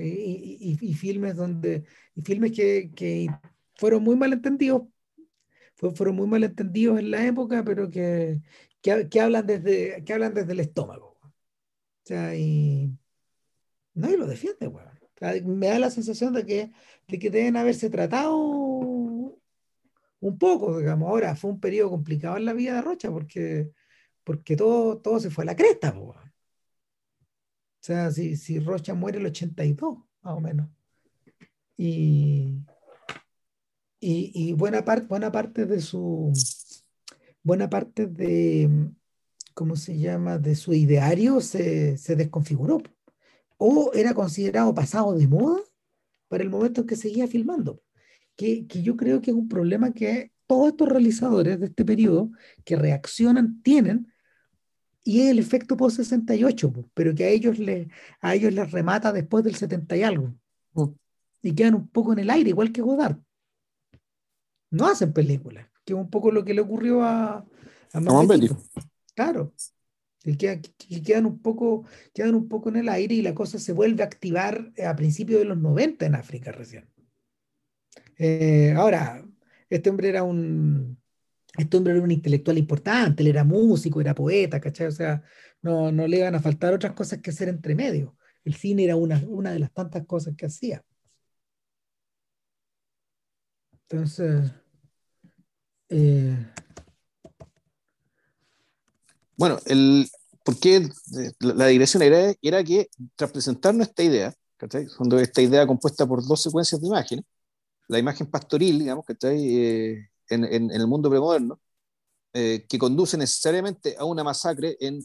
[0.00, 3.28] y, filmes donde, y filmes que, que
[3.76, 4.82] fueron muy mal entendidos,
[5.74, 8.40] fueron muy mal entendidos en la época, pero que,
[8.80, 11.18] que, que, hablan, desde, que hablan desde el estómago.
[11.22, 12.90] O sea, y
[13.94, 14.70] nadie lo defiende,
[15.44, 16.72] me da la sensación de que,
[17.08, 18.38] de que deben haberse tratado
[20.22, 21.08] un poco, digamos.
[21.08, 23.70] Ahora fue un periodo complicado en la vida de Rocha porque,
[24.24, 25.94] porque todo, todo se fue a la cresta.
[25.98, 26.14] O
[27.80, 30.68] sea, si, si Rocha muere el 82, más o menos.
[31.76, 32.62] Y,
[33.98, 36.32] y, buena, parte buena parte de su
[37.42, 38.90] buena parte de
[39.54, 40.38] ¿cómo se llama?
[40.38, 42.82] de su ideario se, desconfiguró
[43.58, 45.60] o era considerado pasado de moda
[46.28, 47.80] para el momento en que seguía filmando
[48.36, 52.30] que, que yo creo que es un problema que todos estos realizadores de este periodo
[52.64, 54.12] que reaccionan tienen
[55.04, 57.88] y es el efecto post 68, pero que a ellos, les,
[58.20, 60.34] a ellos les remata después del 70 y algo.
[61.42, 63.18] Y quedan un poco en el aire, igual que Godard.
[64.70, 67.38] No hacen películas, que es un poco lo que le ocurrió a,
[67.92, 68.00] a
[69.14, 69.52] Claro.
[70.24, 74.04] Y quedan, un poco, quedan un poco en el aire y la cosa se vuelve
[74.04, 76.88] a activar a principios de los 90 en África recién.
[78.24, 79.24] Eh, ahora,
[79.68, 80.96] este hombre era un,
[81.58, 84.86] este hombre era un intelectual importante, él era músico, era poeta, ¿cachai?
[84.86, 85.24] O sea,
[85.60, 88.16] no, no le iban a faltar otras cosas que hacer entre medio.
[88.44, 90.84] El cine era una, una de las tantas cosas que hacía.
[93.88, 94.52] Entonces,
[95.88, 96.46] eh,
[99.36, 100.08] bueno, el,
[100.44, 100.88] porque
[101.40, 104.32] la digresión era, era que tras presentarnos esta idea,
[104.96, 107.24] cuando esta idea compuesta por dos secuencias de imágenes,
[107.92, 111.60] la imagen pastoril, digamos, que eh, en, en, el mundo premoderno,
[112.32, 115.04] eh, que conduce necesariamente a una masacre en,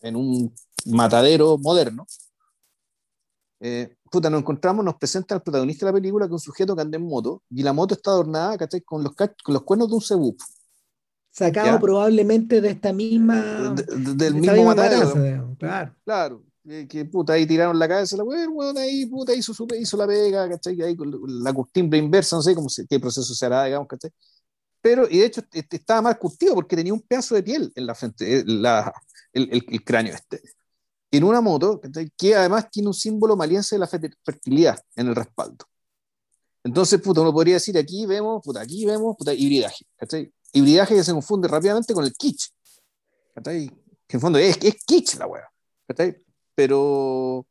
[0.00, 0.54] en un
[0.86, 2.06] matadero moderno,
[3.60, 6.82] eh, puta, nos encontramos, nos presenta el protagonista de la película que un sujeto que
[6.82, 10.02] anda en moto y la moto está adornada con los, con los cuernos de un
[10.02, 10.36] cebú.
[11.30, 13.74] Sacado probablemente de esta misma.
[14.16, 15.54] del mismo matadero.
[15.58, 15.94] claro.
[16.04, 16.42] Claro.
[16.88, 20.06] Que puta, ahí tiraron la cabeza, la weón, bueno, ahí puta hizo, su, hizo la
[20.06, 20.80] pega, ¿cachai?
[20.82, 24.10] Ahí con la curtimbre inversa, no sé cómo qué proceso se hará, digamos, ¿cachai?
[24.80, 27.94] Pero, y de hecho, estaba mal curtido porque tenía un pedazo de piel en la
[27.94, 28.92] frente, eh, la,
[29.32, 30.40] el, el, el cráneo este
[31.12, 31.80] en una moto
[32.16, 35.66] que además tiene un símbolo maliense de la fertilidad en el respaldo.
[36.64, 40.32] Entonces, puta, uno podría decir, aquí vemos, puta, aquí vemos, puta, hibridaje, ¿cachai?
[40.54, 42.48] Hibridaje que se confunde rápidamente con el kitsch,
[43.34, 43.68] ¿cachai?
[44.06, 45.46] Que en fondo es, es kitsch la weá,
[45.86, 46.16] ¿cachai?
[46.62, 47.44] Pero,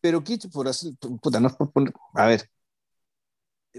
[0.00, 2.48] pero kitsch, por así, puta, no es por poner, a ver,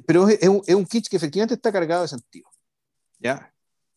[0.06, 2.50] pero es, un, es un kitsch que efectivamente está cargado de sentido,
[3.18, 3.54] ¿ya?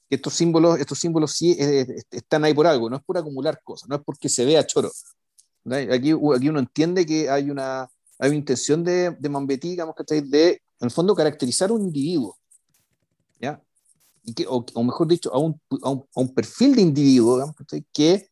[0.09, 3.61] estos símbolos, estos símbolos sí eh, eh, están ahí por algo, no es por acumular
[3.64, 4.92] cosas, no es porque se vea choro.
[5.64, 10.22] Aquí, aquí uno entiende que hay una, hay una intención de, de Mambetí, digamos, que
[10.22, 12.38] de, en el fondo, caracterizar un individuo,
[13.40, 13.61] ¿ya?
[14.22, 17.56] Y que, o, mejor dicho, a un, a, un, a un, perfil de individuo, digamos,
[17.92, 18.28] que,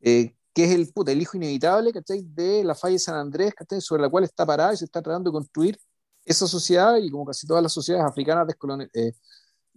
[0.00, 4.00] eh, que es el, puta, el hijo inevitable de la falla de San Andrés, sobre
[4.00, 5.78] la cual está parada y se está tratando de construir
[6.24, 8.48] esa sociedad y como casi todas las sociedades africanas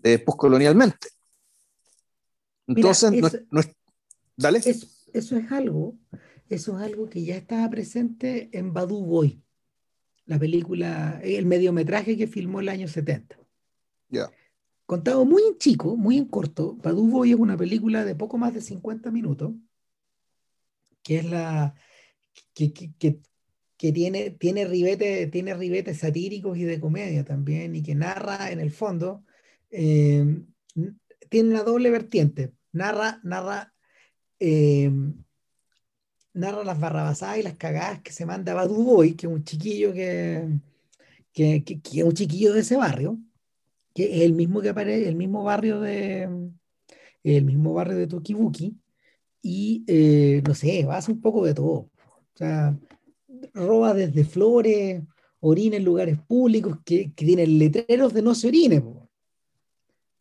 [0.01, 1.09] eh, postcolonialmente.
[2.65, 3.11] Entonces,
[3.51, 3.61] no,
[4.37, 4.59] dale.
[4.59, 5.97] Eso, eso, es algo,
[6.47, 9.43] eso es algo que ya estaba presente en Badu Boy,
[10.27, 13.37] la película, el mediometraje que filmó el año 70.
[14.07, 14.31] Ya.
[14.85, 18.53] Contado muy en chico, muy en corto, Badu Boy es una película de poco más
[18.53, 19.51] de 50 minutos,
[21.09, 21.73] que es la
[22.53, 23.19] que, que,
[23.77, 28.59] que, tiene, tiene, ribete, tiene ribetes satíricos y de comedia también, y que narra en
[28.59, 29.23] el fondo,
[29.71, 30.23] eh,
[31.29, 32.53] tiene una doble vertiente.
[32.73, 33.73] Narra, narra,
[34.39, 34.91] eh,
[36.33, 39.91] narra las barrabasadas y las cagadas que se manda Badu Boy, que es un chiquillo
[39.91, 40.47] que,
[41.33, 43.17] que, es un chiquillo de ese barrio,
[43.95, 46.29] que es el mismo que aparece, el mismo barrio de
[47.23, 48.77] el mismo barrio de Tokibuki,
[49.41, 51.73] y eh, no sé, hacer un poco de todo.
[51.73, 51.91] O
[52.35, 52.77] sea,
[53.53, 55.01] roba desde flores,
[55.39, 58.83] orina en lugares públicos que, que tienen letreros de no se orine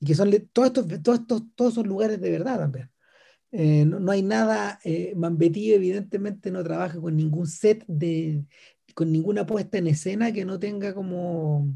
[0.01, 2.91] y que son todos estos, todos estos, todos esos lugares de verdad también.
[3.51, 8.45] Eh, no, hay nada, eh, Mambetí evidentemente no trabaja con ningún set de,
[8.95, 11.73] con ninguna puesta en escena que no tenga como,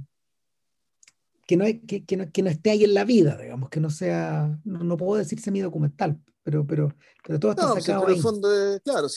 [1.46, 3.90] que no, que, que no, que no esté ahí en la vida, digamos, que no
[3.90, 6.94] sea, no, no puedo decir semi-documental, pero, pero,
[7.26, 8.12] pero todo está sacado ahí.
[8.12, 8.48] En el fondo,
[8.84, 9.08] claro,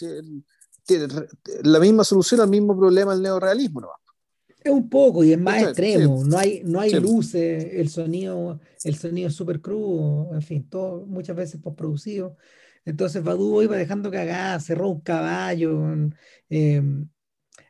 [0.85, 1.07] tiene
[1.63, 3.89] la misma solución al mismo problema el neorealismo, ¿no?
[4.63, 8.95] Es un poco y es más extremo, no hay, no hay luces, el sonido, el
[8.95, 12.35] sonido es súper crudo, en fin, todo muchas veces postproducido.
[12.83, 15.83] Entonces Badu iba dejando cagar, cerró un caballo,
[16.49, 17.07] em,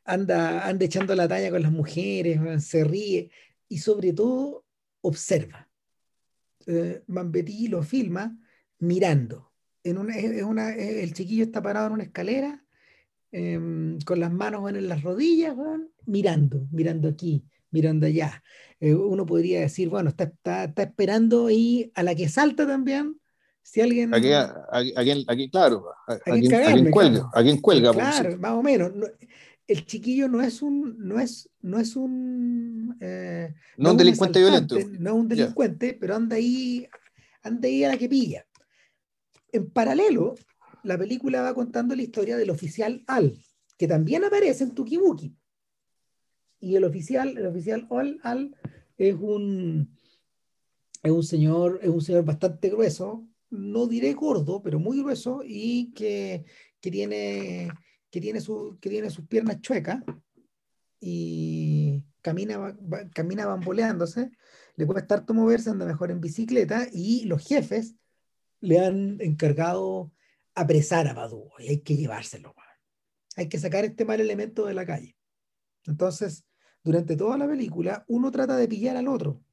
[0.06, 3.30] anda, anda echando la talla con las mujeres, se ríe
[3.68, 4.66] y sobre todo
[5.02, 5.70] observa.
[6.68, 8.38] Eh, Mambetí lo filma
[8.80, 9.52] mirando.
[9.84, 12.66] En una, es una, el chiquillo está parado en una escalera
[13.38, 15.58] Em, con las manos en las rodillas,
[16.06, 18.42] mirando, mirando aquí, mirando allá.
[18.80, 20.32] Eh, uno podría decir, bueno, está,
[20.64, 23.20] está, esperando ahí a la que salta también.
[23.62, 24.16] Si alguien.
[24.16, 26.48] Aquí, aquí, aquí claro, aquí,
[26.90, 27.92] cuelga, aquí cuelga.
[27.92, 28.94] Claro, más o menos.
[29.68, 30.96] El chiquillo no es un.
[31.00, 32.96] No es, no es un.
[33.00, 34.76] Eh, no, un delincuente violento.
[35.00, 36.88] No es un delincuente, pero anda ahí,
[37.42, 38.46] anda ahí a la que pilla.
[39.52, 40.36] En paralelo,
[40.84, 43.38] la película va contando la historia del oficial Al,
[43.78, 45.36] que también aparece en Tukibuki.
[46.60, 48.56] Y el oficial, el oficial Al, Al
[48.98, 49.98] es un,
[51.04, 55.92] es un señor, es un señor bastante grueso, no diré gordo, pero muy grueso, y
[55.94, 56.46] que,
[56.80, 57.70] que tiene,
[58.16, 60.02] que, tiene su, que tiene sus piernas chuecas
[61.02, 62.74] y camina,
[63.14, 64.32] camina bamboleándose,
[64.78, 67.98] le puede estar moverse, anda mejor en bicicleta, y los jefes
[68.62, 70.14] le han encargado
[70.54, 72.56] apresar a Badu hay que llevárselo.
[73.36, 75.18] Hay que sacar este mal elemento de la calle.
[75.86, 76.46] Entonces,
[76.86, 79.44] durante toda la película, uno trata de pillar al otro,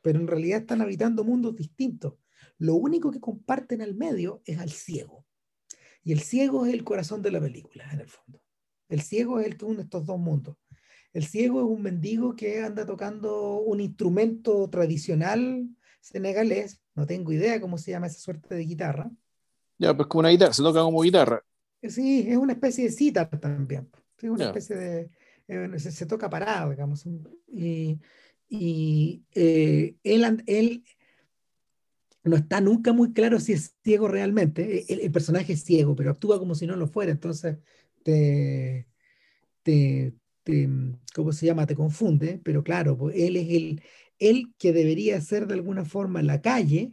[0.00, 2.14] pero en realidad están habitando mundos distintos.
[2.58, 5.26] Lo único que comparten al medio es al ciego.
[6.04, 8.42] Y el ciego es el corazón de la película, en el fondo.
[8.88, 10.56] El ciego es el que une estos dos mundos.
[11.12, 15.68] El ciego es un mendigo que anda tocando un instrumento tradicional
[16.00, 19.10] senegalés, no tengo idea cómo se llama esa suerte de guitarra.
[19.78, 21.42] Ya, pues como una guitarra, se toca como guitarra.
[21.82, 23.88] Sí, es una especie de citar también.
[24.18, 25.10] Es una especie de,
[25.48, 27.04] eh, se, toca parado, digamos.
[27.48, 27.98] Y,
[28.48, 30.84] y eh, él, él,
[32.24, 34.84] no está nunca muy claro si es ciego realmente.
[34.92, 37.10] El, personaje es ciego, pero actúa como si no lo fuera.
[37.10, 37.58] Entonces,
[38.02, 38.86] te,
[39.62, 40.12] te,
[41.14, 41.66] ¿cómo se llama?
[41.66, 42.40] Te confunde.
[42.44, 43.80] Pero claro, él es
[44.18, 46.92] el, que debería ser de alguna forma en la calle,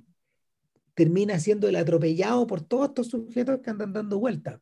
[0.96, 4.60] termina siendo el atropellado por todos estos sujetos que andan dando vueltas,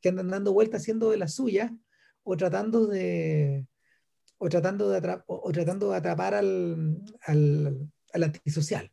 [0.00, 1.76] que andan dando vueltas haciendo de la suya
[2.22, 3.66] o tratando de,
[4.38, 8.92] o tratando de, o tratando de atrapar al, al, al, antisocial,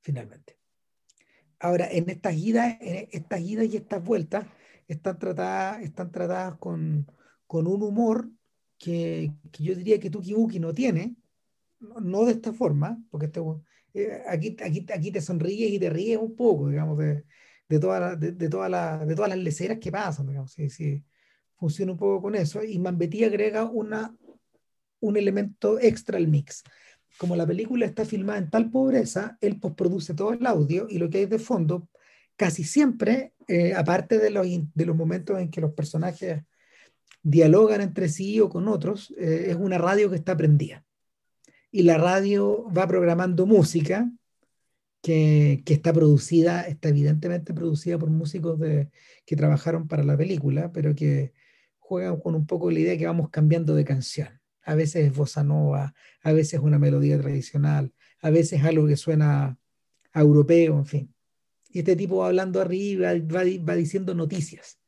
[0.00, 0.58] finalmente.
[1.60, 4.46] Ahora, en estas idas, en estas idas y estas vueltas
[4.86, 7.10] están tratadas, están tratadas con,
[7.46, 8.30] con un humor
[8.78, 11.16] que, que, yo diría que Tuki Buki no tiene,
[11.80, 13.40] no de esta forma, porque este,
[13.94, 17.24] eh, aquí, aquí, aquí te sonríes y te ríes un poco, digamos, de,
[17.68, 21.04] de, toda de, de, toda de todas las leceras que pasan, digamos, sí, sí,
[21.56, 22.62] funciona un poco con eso.
[22.62, 24.16] Y Mambetí agrega una,
[25.00, 26.62] un elemento extra al mix.
[27.18, 31.10] Como la película está filmada en tal pobreza, él postproduce todo el audio y lo
[31.10, 31.88] que hay de fondo,
[32.36, 36.44] casi siempre, eh, aparte de los, de los momentos en que los personajes
[37.22, 40.84] dialogan entre sí o con otros, eh, es una radio que está prendida
[41.70, 44.10] y la radio va programando música
[45.02, 48.90] que, que, está producida, está evidentemente producida por músicos de,
[49.24, 51.32] que trabajaron para la película, pero que
[51.78, 54.37] juegan con un poco la idea que vamos cambiando de canción.
[54.68, 59.58] A veces es bossa nova, a veces una melodía tradicional, a veces algo que suena
[60.12, 61.14] a europeo, en fin.
[61.70, 64.78] Y este tipo va hablando arriba, va, va diciendo noticias.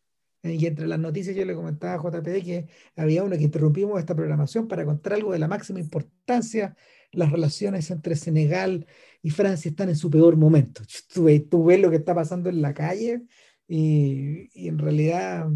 [0.43, 3.99] Eh, y entre las noticias yo le comentaba a JPD que había uno que interrumpimos
[3.99, 6.77] esta programación para contar algo de la máxima importancia.
[7.12, 8.87] Las relaciones entre Senegal
[9.23, 10.83] y Francia están en su peor momento.
[11.12, 13.23] Tú, tú ves lo que está pasando en la calle
[13.66, 15.49] y, y en realidad...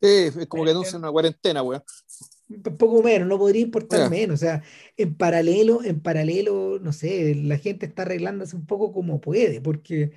[0.00, 1.82] es como que anuncian una cuarentena, weón.
[2.78, 4.34] Poco menos, no podría importar menos.
[4.34, 4.62] O sea,
[4.96, 10.12] en paralelo, en paralelo, no sé, la gente está arreglándose un poco como puede, porque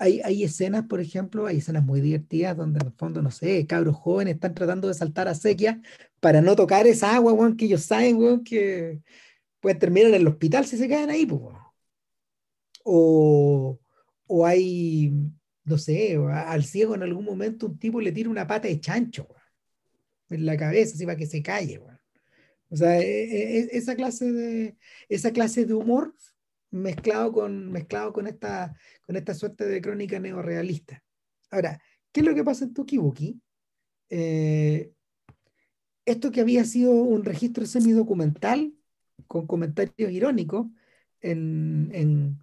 [0.00, 3.96] hay, escenas, por ejemplo, hay escenas muy divertidas donde en el fondo, no sé, cabros
[3.96, 5.82] jóvenes están tratando de saltar a sequía
[6.20, 9.00] para no tocar esa agua, weón, que ellos saben, weón, que
[9.60, 11.42] pueden terminar en el hospital si se quedan ahí, pues.
[12.82, 13.78] O,
[14.26, 15.12] o hay,
[15.64, 19.28] no sé, al ciego en algún momento un tipo le tira una pata de chancho,
[20.30, 21.80] en la cabeza, así para que se calle.
[22.70, 24.76] O sea, e, e, e, esa clase de,
[25.08, 26.14] esa clase de humor
[26.70, 28.74] mezclado con, mezclado con, esta,
[29.06, 31.02] con esta suerte de crónica neorealista.
[31.50, 31.80] Ahora,
[32.12, 33.40] ¿qué es lo que pasa en Tukibuki?
[34.08, 34.92] Eh,
[36.04, 38.72] esto que había sido un registro semidocumental
[39.26, 40.66] con comentarios irónicos
[41.20, 42.38] en, en,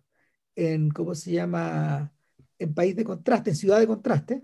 [0.55, 2.13] en, ¿cómo se llama?
[2.59, 4.43] En país de contraste, en ciudad de contraste,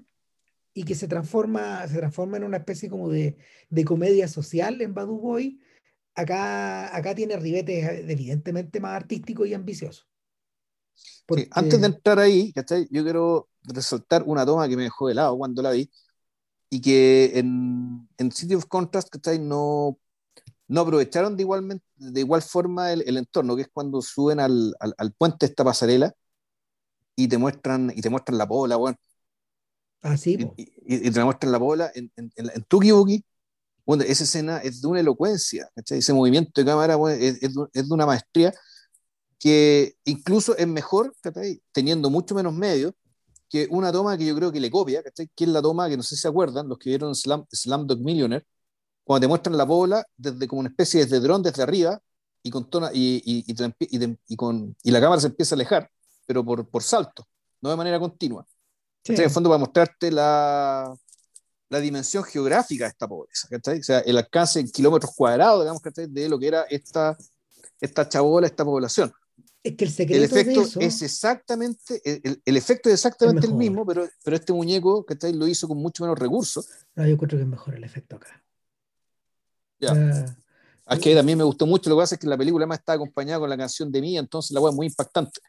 [0.74, 3.38] y que se transforma, se transforma en una especie como de,
[3.70, 5.60] de comedia social en Badu Boy,
[6.16, 10.08] acá, acá tiene ribetes evidentemente más artísticos y ambiciosos.
[11.52, 12.54] antes de entrar ahí,
[12.90, 15.90] yo quiero resaltar una toma que me dejó de lado cuando la vi
[16.70, 20.00] y que en, en City of Contrast no,
[20.68, 24.76] no aprovecharon de, igualmente, de igual forma el, el entorno, que es cuando suben al,
[24.80, 26.16] al, al, puente esta pasarela
[27.16, 28.98] y te muestran, y te muestran la bola, bueno.
[30.04, 33.26] Ah, sí, y, y, y, te muestran la bola en, en, en, en Tuki Buki
[33.86, 38.06] bueno, esa escena es de una elocuencia, ese movimiento de cámara es, es, de una
[38.06, 38.54] maestría
[39.40, 41.14] que incluso es mejor,
[41.74, 42.94] teniendo mucho menos medios,
[43.50, 46.04] que una toma que yo creo que le copia, que es la toma que no
[46.04, 47.46] sé si se acuerdan, los que vieron Slam,
[47.88, 48.46] Dog Millionaire,
[49.04, 52.02] cuando te muestran la bola desde como una especie de dron desde arriba
[52.42, 55.92] y, con tona, y, y, y, y, con, y la cámara se empieza a alejar,
[56.26, 57.28] pero por, por salto,
[57.62, 58.46] no de manera continua.
[59.04, 59.14] Sí.
[59.14, 60.96] En el fondo, para mostrarte la,
[61.70, 63.80] la dimensión geográfica de esta pobreza, ¿cachai?
[63.80, 66.08] O sea, el alcance en kilómetros cuadrados, digamos, ¿cachai?
[66.08, 67.18] De lo que era esta,
[67.82, 69.12] esta chabola, esta población.
[69.62, 73.46] Es que el secreto el efecto de eso es exactamente, el, el efecto es exactamente
[73.46, 75.34] el, el, mismo, pero, pero este muñeco, ¿cachai?
[75.34, 76.68] Lo hizo con mucho menos recursos.
[76.96, 78.44] No, yo creo que es mejor el efecto acá.
[79.80, 79.94] Ya.
[79.94, 82.66] Uh, es que a mí me gustó mucho, lo que pasa es que la película
[82.66, 85.40] más está acompañada con la canción de Mía, entonces la web es muy impactante.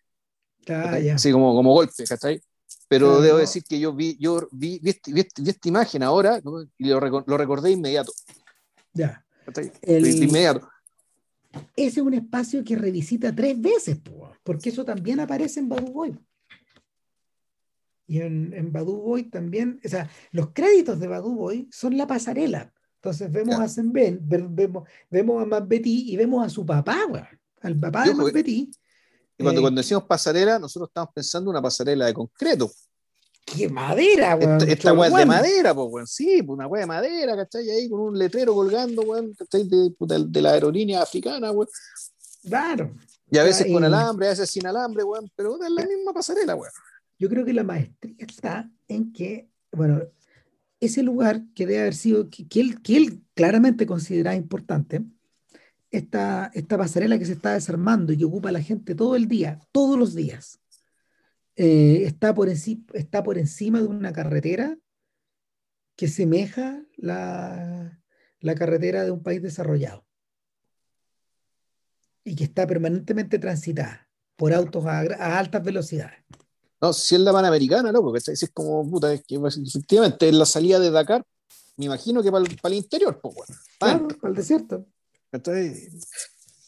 [0.69, 0.97] Ah.
[1.15, 2.41] Así como, como golpe, ¿cachai?
[2.89, 6.41] Pero claro, debo decir que yo vi, yo vi, vi, vi, vi esta imagen ahora
[6.45, 6.63] ¿no?
[6.79, 8.13] y lo, lo, recordé inmediato.
[8.93, 9.25] Ya.
[9.83, 10.69] El, inmediato.
[11.77, 13.99] Ese es un espacio que revisita tres veces,
[14.43, 16.19] porque eso también aparece en Badu Boy.
[18.07, 22.07] Y en, en Badu Boy también, o sea, los créditos de Badu Boy son la
[22.07, 22.73] pasarela.
[22.97, 27.01] Entonces vemos a Senben, vemos, vemos a Matt Betty y vemos a su papá,
[27.61, 28.71] al papá de Matt Betty.
[29.37, 32.71] Y cuando, cuando decimos pasarela, nosotros estamos pensando en una pasarela de concreto.
[33.45, 34.69] ¡Qué madera, weón!
[34.69, 36.07] Esta, weá es de madera, pues, weón.
[36.07, 37.69] Sí, una weá de madera, ¿cachai?
[37.69, 39.65] Ahí con un letrero colgando, weón, ¿cachai?
[39.65, 39.93] De,
[40.29, 41.69] de, la aerolínea africana, weón.
[42.43, 42.95] Claro.
[43.31, 45.31] Y a veces con alambre, a veces sin alambre, weón.
[45.37, 46.73] Pero es la misma pasarela, weón.
[47.19, 50.01] Yo creo que la maestría está en que, bueno,
[50.81, 55.03] ese lugar que debe haber sido, que, él, que él claramente consideraba importante,
[55.97, 59.29] esta, esta pasarela que se está desarmando y que ocupa a la gente todo el
[59.29, 60.61] día, todos los días,
[61.57, 64.77] eh, está, por está por encima de una carretera
[65.97, 68.01] que semeja la,
[68.41, 70.05] la carretera de un país desarrollado
[72.25, 76.19] y que está permanentemente transitada por autos a, altas velocidades.
[76.81, 78.03] No, si es la Panamericana, ¿no?
[78.03, 81.25] Porque es como, puta, es que pues, efectivamente es la salida de Dakar,
[81.77, 83.55] me imagino que para el, interior, pues, bueno.
[83.79, 84.87] Claro, para el desierto.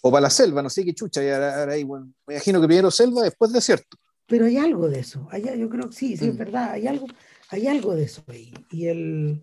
[0.01, 1.21] O para la selva, no sé qué chucha,
[1.69, 3.97] ahí, bueno, me imagino que primero selva, después desierto.
[4.27, 6.39] Pero hay algo de eso, hay, yo creo que sí, sí, es mm.
[6.39, 7.07] verdad, hay algo,
[7.51, 8.53] hay algo de eso ahí.
[8.71, 9.43] Y, el,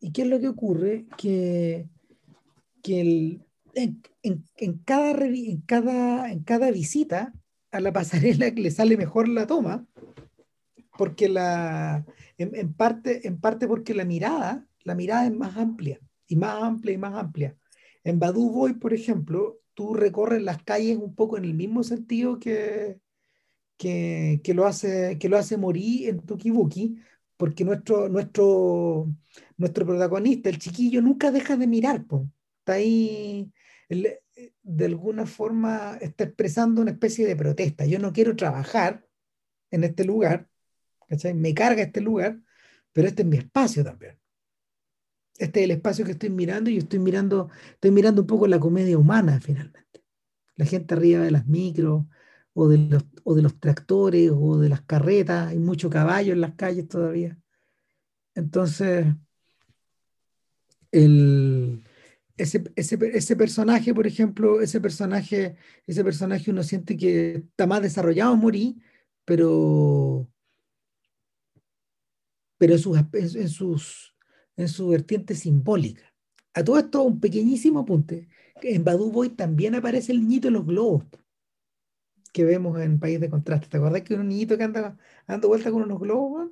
[0.00, 1.06] ¿y qué es lo que ocurre?
[1.16, 1.86] Que,
[2.82, 3.44] que el,
[3.74, 7.32] en, en, cada, en, cada, en cada visita
[7.70, 9.86] a la pasarela le sale mejor la toma,
[10.96, 12.04] porque la,
[12.38, 16.94] en, parte, en parte porque la mirada, la mirada es más amplia, y más amplia
[16.94, 17.56] y más amplia.
[18.04, 22.38] En Badu Boy, por ejemplo, tú recorres las calles un poco en el mismo sentido
[22.38, 23.00] que,
[23.76, 26.96] que, lo, hace, que lo hace Morí en Tukibuki,
[27.36, 29.08] porque nuestro, nuestro,
[29.56, 32.04] nuestro protagonista, el chiquillo, nunca deja de mirar,
[32.58, 33.50] está ahí,
[33.88, 37.84] de alguna forma está expresando una especie de protesta.
[37.84, 39.04] Yo no quiero trabajar
[39.70, 40.48] en este lugar,
[41.34, 42.40] me carga este lugar,
[42.92, 44.21] pero este es mi espacio también.
[45.38, 48.60] Este es el espacio que estoy mirando y estoy mirando, estoy mirando un poco la
[48.60, 50.02] comedia humana finalmente.
[50.56, 52.04] La gente arriba de las micros
[52.54, 56.40] o de los, o de los tractores o de las carretas, hay mucho caballo en
[56.40, 57.38] las calles todavía.
[58.34, 59.06] Entonces,
[60.90, 61.84] el,
[62.36, 65.56] ese, ese, ese, personaje, por ejemplo, ese personaje,
[65.86, 68.80] ese personaje uno siente que está más desarrollado Morí,
[69.24, 70.28] pero
[72.62, 74.11] pero en sus, en, sus,
[74.62, 76.02] en su vertiente simbólica.
[76.54, 78.28] A todo esto, un pequeñísimo apunte.
[78.62, 81.04] En Badu Boy también aparece el niñito de los globos
[82.32, 83.68] que vemos en País de Contraste.
[83.68, 84.96] ¿Te acuerdas que un niñito que anda
[85.26, 86.50] dando vuelta con unos globos?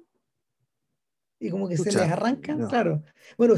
[1.39, 3.03] Y como que se les arrancan, claro.
[3.39, 3.55] Bueno,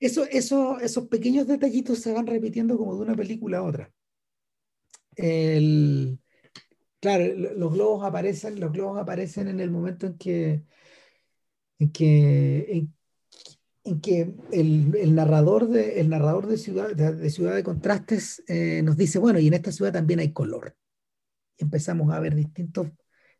[0.00, 3.92] Eso, eso, esos pequeños detallitos se van repitiendo como de una película a otra.
[5.14, 6.18] El,
[7.00, 10.64] claro, los globos aparecen, los globos aparecen en el momento en que
[11.78, 12.94] en que, en,
[14.00, 19.18] que el, narrador de, el narrador de Ciudad de, ciudad de Contrastes eh, nos dice,
[19.18, 20.76] bueno, y en esta ciudad también hay color.
[21.56, 22.88] Y empezamos a ver distintos,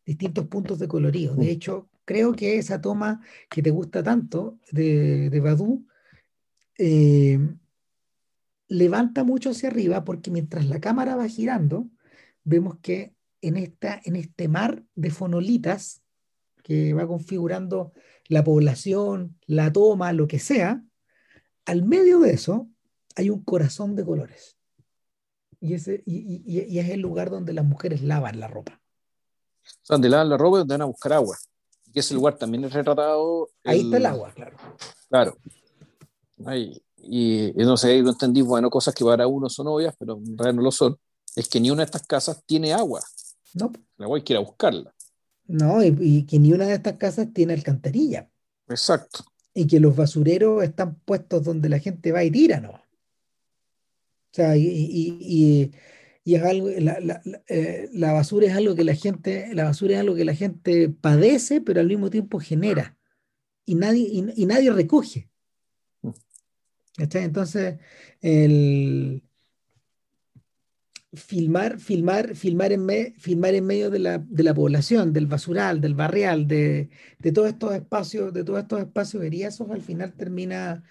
[0.05, 1.37] distintos puntos de colorido.
[1.37, 1.49] De mm.
[1.49, 5.87] hecho, creo que esa toma que te gusta tanto de, de Badu
[6.79, 7.39] eh,
[8.69, 11.89] levanta mucho hacia arriba porque mientras la cámara va girando,
[12.43, 16.03] vemos que en, esta, en este mar de fonolitas
[16.63, 17.93] que va configurando
[18.29, 20.83] la población, la toma, lo que sea,
[21.65, 22.69] al medio de eso
[23.17, 24.57] hay un corazón de colores.
[25.61, 28.81] Y, ese, y, es el lugar donde las mujeres lavan la ropa.
[29.89, 31.39] Donde lavan la ropa y donde van a buscar agua.
[31.93, 33.49] Y ese lugar también es retratado.
[33.65, 34.57] Ahí está el agua, claro.
[35.09, 35.37] Claro.
[36.47, 40.39] Ahí, y, no sé, no entendí, bueno, cosas que para uno son obvias, pero en
[40.39, 40.97] realidad no lo son.
[41.37, 43.01] Es que ni una de estas casas tiene agua.
[43.55, 43.73] No.
[43.97, 44.95] La agua hay que ir a buscarla.
[45.47, 48.31] No, y, que ni una de estas casas tiene alcantarilla.
[48.69, 49.25] Exacto.
[49.55, 52.71] Y que los basureros están puestos donde la gente va y tira, ¿no?
[52.71, 55.73] O sea, y,
[56.25, 60.25] es algo, eh, la, basura es algo que la gente, la basura es algo que
[60.25, 62.97] la gente padece, pero al mismo tiempo genera.
[63.67, 65.29] Y nadie, y, nadie recoge.
[66.01, 66.13] Mm.
[66.97, 67.79] Entonces,
[68.23, 69.23] el,
[71.15, 75.95] filmar, filmar, filmar, en, filmar en medio de la, de la, población, del basural, del
[75.95, 76.89] barrial, de,
[77.19, 80.83] de, todos estos espacios, de todos estos espacios eriazos, al final termina,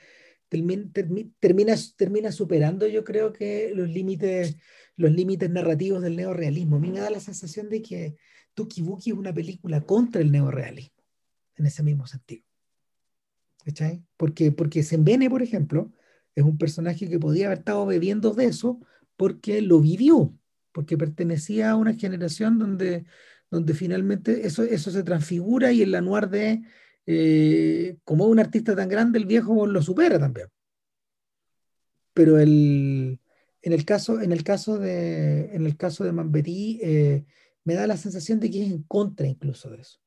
[0.47, 0.91] termina,
[1.39, 4.57] termina, termina superando, yo creo que los límites,
[4.95, 6.75] los límites narrativos del neorealismo.
[6.75, 8.15] A mí me da la sensación de que
[8.53, 11.03] Tukibuki es una película contra el neorealismo,
[11.55, 12.43] en ese mismo sentido.
[13.65, 14.03] ¿Cachai?
[14.17, 15.91] Porque, porque Sembene, por ejemplo,
[16.35, 18.79] es un personaje que podía haber estado bebiendo de eso
[19.21, 20.33] porque lo vivió,
[20.71, 23.05] porque pertenecía a una generación donde,
[23.51, 26.63] donde finalmente eso, eso se transfigura y el anuar de,
[27.05, 30.47] eh, como un artista tan grande, el viejo lo supera también.
[32.15, 33.19] Pero el,
[33.61, 37.23] en, el caso, en, el caso de, en el caso de Mamberí, eh,
[37.63, 39.99] me da la sensación de que es en contra incluso de eso.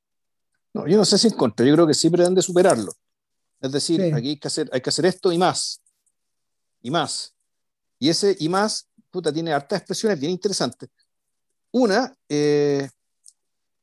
[0.72, 2.92] No, yo no sé si en contra, yo creo que sí pretende superarlo.
[3.60, 5.80] Es decir, aquí hay que, hacer, hay que hacer esto y más.
[6.82, 7.32] Y más.
[8.00, 10.90] Y ese y más, puta, tiene hartas expresiones bien interesantes.
[11.70, 12.88] Una, eh,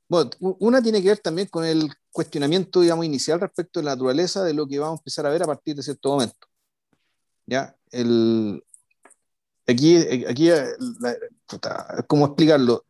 [0.10, 0.30] bueno,
[0.60, 4.54] una tiene que ver también con el cuestionamiento, digamos, inicial respecto de la naturaleza de
[4.54, 6.48] lo que vamos a empezar a ver a partir de cierto momento.
[7.46, 7.74] ¿Ya?
[7.92, 8.62] El,
[9.66, 9.96] aquí,
[10.28, 10.50] aquí
[12.08, 12.86] ¿cómo explicarlo?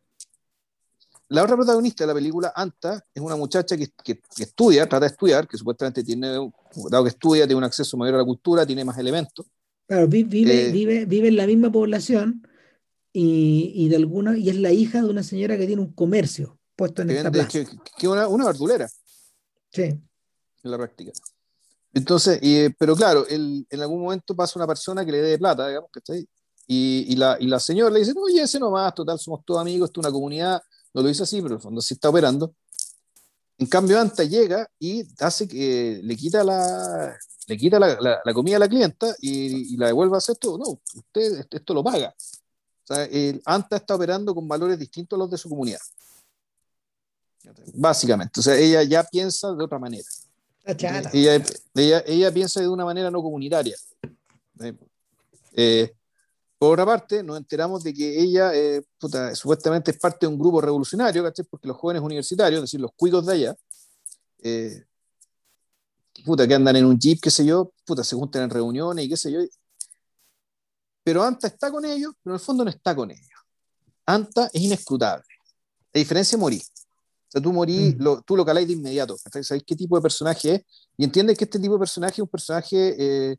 [1.28, 5.12] La otra protagonista de la película, Anta, es una muchacha que, que, estudia, trata de
[5.12, 6.50] estudiar, que supuestamente tiene,
[6.90, 9.46] dado que estudia, tiene un acceso mayor a la cultura, tiene más elementos.
[9.86, 12.46] Claro, vive, eh, vive, vive en la misma población
[13.12, 16.58] y, y, de alguna, y es la hija de una señora que tiene un comercio
[16.76, 17.48] puesto en esta plaza.
[17.48, 17.66] Que,
[17.98, 18.88] que una, una verdulera.
[19.70, 19.82] Sí.
[19.82, 21.12] En la práctica.
[21.92, 22.40] Entonces,
[22.78, 26.26] pero claro, en algún momento pasa una persona que le dé plata, digamos, que
[26.66, 29.88] y, y, la, y la señora le dice, oye, ese nomás, total, somos todos amigos,
[29.88, 30.62] esto es una comunidad,
[30.94, 32.54] no lo dice así, pero en el fondo sí está operando.
[33.58, 38.56] En cambio, Anta llega y hace que le quita la, le quita la, la, comida
[38.56, 40.58] a la clienta y, y, la devuelve a hacer todo.
[40.58, 42.14] No, usted esto lo paga.
[42.16, 45.80] O sea, el Anta está operando con valores distintos a los de su comunidad.
[47.74, 48.40] Básicamente.
[48.40, 50.08] O sea, ella ya piensa de otra manera.
[50.64, 51.42] Ella,
[51.74, 53.76] ella, ella, piensa de una manera no comunitaria.
[55.54, 55.92] Eh,
[56.62, 58.84] por otra parte, nos enteramos de que ella eh,
[59.34, 63.26] supuestamente es parte de un grupo revolucionario, porque los jóvenes universitarios, es decir, los cuicos
[63.26, 63.56] de allá,
[64.44, 64.84] eh,
[66.24, 69.08] puta, que andan en un jeep, qué sé yo, puta, se juntan en reuniones y
[69.08, 69.40] qué sé yo.
[71.02, 73.40] Pero Anta está con ellos, pero en el fondo no está con ellos.
[74.06, 75.24] Anta es inescrutable.
[75.92, 76.62] La diferencia es morir
[77.32, 78.02] sea, tú morí, mm.
[78.02, 79.16] lo, tú lo caláis de inmediato.
[79.16, 80.62] ¿Sabéis qué tipo de personaje es?
[80.98, 83.36] Y entiendes que este tipo de personaje es un personaje eh,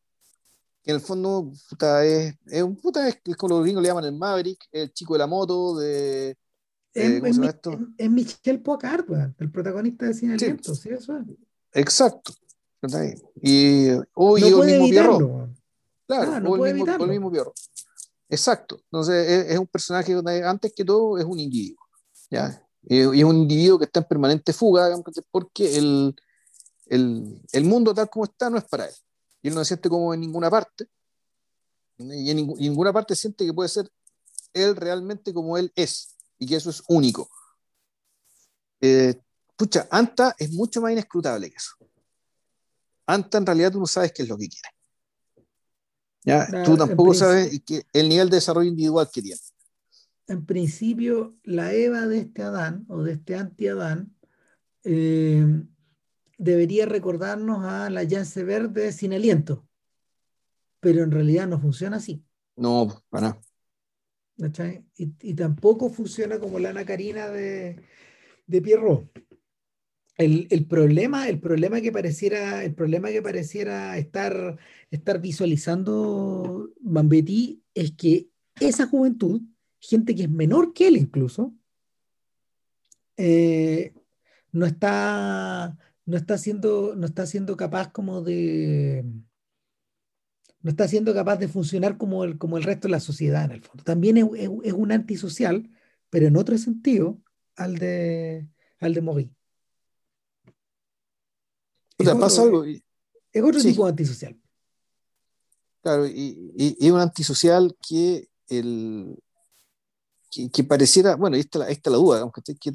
[0.84, 4.06] que en el fondo puta, es, es, un puta, es, como los gringos le llaman
[4.06, 6.38] el Maverick, el chico de la moto, de.
[6.94, 7.40] Es, es,
[7.98, 8.62] es, Michel
[9.40, 11.26] el protagonista de Cine Aliento, sí, eso es.
[11.72, 12.34] Exacto.
[13.42, 15.50] Y, o, no el mismo Pierrot.
[16.06, 17.56] Claro, ah, no o, el mismo, o, el mismo, Pierrot.
[18.30, 18.80] Exacto.
[18.92, 20.14] Entonces, es, es, un personaje
[20.44, 21.84] antes que todo es un individuo.
[22.30, 22.62] ¿ya?
[22.84, 24.90] Y es un individuo que está en permanente fuga,
[25.32, 26.16] porque el,
[26.88, 28.94] el, el, mundo tal como está no es para él.
[29.44, 30.88] Y él no se siente como en ninguna parte,
[31.98, 33.88] y en ninguna parte siente que puede ser
[34.54, 37.30] él realmente como él es, y que eso es único.
[38.82, 39.14] Eh,
[39.56, 41.74] pucha, Anta es mucho más inescrutable que eso.
[43.06, 44.70] Anta en realidad tú no sabes qué es lo que quiere.
[46.26, 46.64] ¿Ya?
[46.64, 49.38] tú tampoco sabes que el nivel de desarrollo individual que tiene
[50.28, 54.16] en principio, la Eva de este Adán o de este anti-Adán
[54.84, 55.64] eh,
[56.44, 59.68] debería recordarnos a la Yance Verde sin aliento,
[60.80, 62.24] pero en realidad no funciona así.
[62.56, 63.39] No, para
[64.98, 67.78] y, y, tampoco funciona como la Ana Karina de,
[68.48, 69.10] de Pierrot.
[70.18, 74.58] El, el, problema, el problema que pareciera, el problema que pareciera estar,
[74.91, 78.28] estar visualizando Mambetti es que
[78.60, 79.41] esa juventud
[79.84, 81.54] gente que es menor que él incluso,
[83.18, 83.94] eh,
[84.52, 89.06] no, está, no, está siendo, no está siendo capaz como de...
[90.62, 93.51] No está siendo capaz de funcionar como el, como el resto de la sociedad en
[93.51, 93.84] el fondo.
[93.84, 94.26] También es,
[94.64, 95.70] es, un antisocial,
[96.10, 97.22] pero en otro sentido
[97.58, 98.47] al de,
[98.80, 99.36] al de Mogui.
[101.97, 102.64] Es otro, pasa algo.
[102.64, 104.39] Es otro tipo de antisocial.
[105.82, 109.18] Claro, y, y, un antisocial que el,
[110.51, 112.72] que, pareciera, bueno, esta, esta es la duda, que, que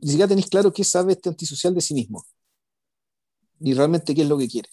[0.00, 2.24] ni siquiera tenéis claro qué sabe este antisocial de sí mismo,
[3.62, 4.68] ni realmente qué es lo que quiere.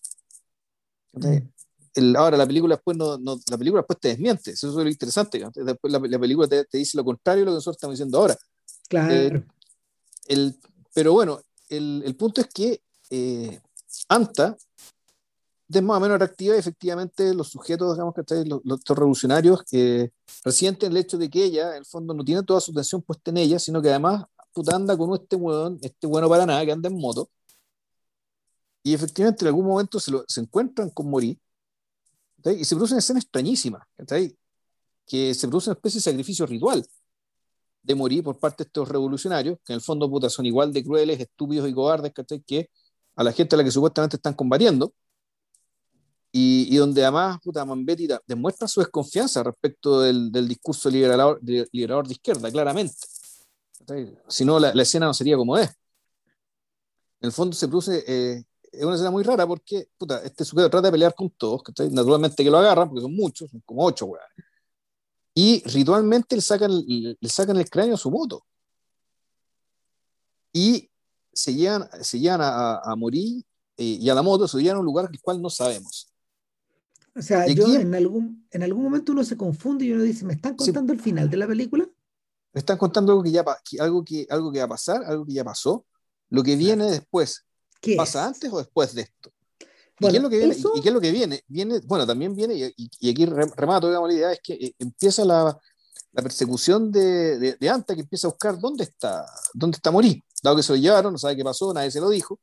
[1.93, 4.89] El, ahora, la película después no, no, la película después te desmiente, eso es lo
[4.89, 5.43] interesante.
[5.53, 8.19] Después la, la película te, te, dice lo contrario de lo que nosotros estamos diciendo
[8.19, 8.37] ahora.
[8.87, 9.13] Claro.
[9.13, 9.43] Eh,
[10.27, 10.55] el,
[10.93, 13.59] pero bueno, el, el, punto es que eh,
[14.07, 14.57] Anta
[15.71, 20.09] es más o menos reactiva y efectivamente los sujetos, digamos que los, los revolucionarios eh,
[20.43, 23.29] resienten el hecho de que ella, en el fondo, no tiene toda su atención puesta
[23.29, 26.71] en ella, sino que además puta, anda con este hueón, este bueno para nada, que
[26.71, 27.29] anda en moto.
[28.89, 31.39] Y efectivamente en algún momento se, lo, se encuentran con Mori
[32.43, 33.87] y se produce una escena extrañísima,
[35.05, 36.83] que se produce una especie de sacrificio ritual
[37.83, 40.83] de Mori por parte de estos revolucionarios, que en el fondo puta, son igual de
[40.83, 42.13] crueles, estúpidos y cobardes
[42.47, 42.71] que
[43.15, 44.91] a la gente a la que supuestamente están combatiendo
[46.31, 52.13] y, donde además puta, Mambetti demuestra su desconfianza respecto del, del discurso liberador, liberador, de
[52.13, 52.95] izquierda, claramente.
[54.27, 55.69] Si no, la, la, escena no sería como es.
[57.21, 60.69] En el fondo se produce, eh, es una escena muy rara porque puta, este sujeto
[60.69, 61.61] trata de pelear con todos,
[61.91, 64.23] naturalmente que lo agarran, porque son muchos, son como ocho, weón.
[65.33, 68.45] Y ritualmente le sacan, le sacan el cráneo a su moto.
[70.51, 70.89] Y
[71.31, 73.45] se llevan, se llevan a, a, morir
[73.77, 76.11] eh, y a la moto se llevan a un lugar del cual no sabemos.
[77.15, 80.33] O sea, yo en algún, en algún momento uno se confunde y uno dice, ¿me
[80.33, 81.87] están contando el final de la película?
[82.53, 83.45] Me están contando algo que ya
[83.79, 85.85] algo que, algo que va a pasar, algo que ya pasó,
[86.29, 87.45] lo que viene después.
[87.79, 89.31] ¿Qué ¿Pasa antes o después de esto?
[89.99, 90.55] ¿Y, qué es lo que viene?
[90.75, 91.43] ¿Y, qué es lo que viene?
[91.47, 95.25] viene bueno, también viene, y, y aquí remato, digamos, la idea, es que eh, empieza
[95.25, 95.57] la,
[96.13, 100.23] la persecución de, de, de, Anta, que empieza a buscar dónde está, dónde está Morí,
[100.41, 102.39] dado que se lo llevaron, no sabe qué pasó, nadie se lo dijo,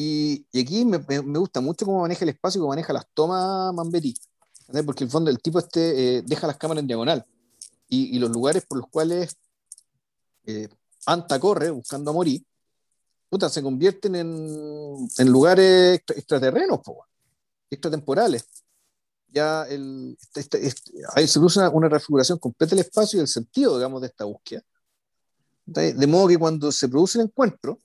[0.00, 3.74] y, aquí me, me, gusta mucho cómo maneja el espacio y cómo maneja las tomas
[3.74, 4.14] Mambetti.
[4.86, 7.26] Porque en el fondo el tipo este eh, deja las cámaras en diagonal.
[7.88, 9.36] Y, y, los lugares por los cuales
[10.46, 10.68] eh,
[11.06, 12.42] Anta corre buscando a morir,
[13.30, 16.80] puta, se convierten en, en lugares extraterrenos,
[17.70, 18.44] extratemporales.
[19.28, 23.22] Ya el, este, este, este, ahí se usa una, una refiguración completa del espacio y
[23.22, 24.62] el sentido, digamos, de esta búsqueda.
[25.64, 27.78] De modo que cuando se produce el encuentro,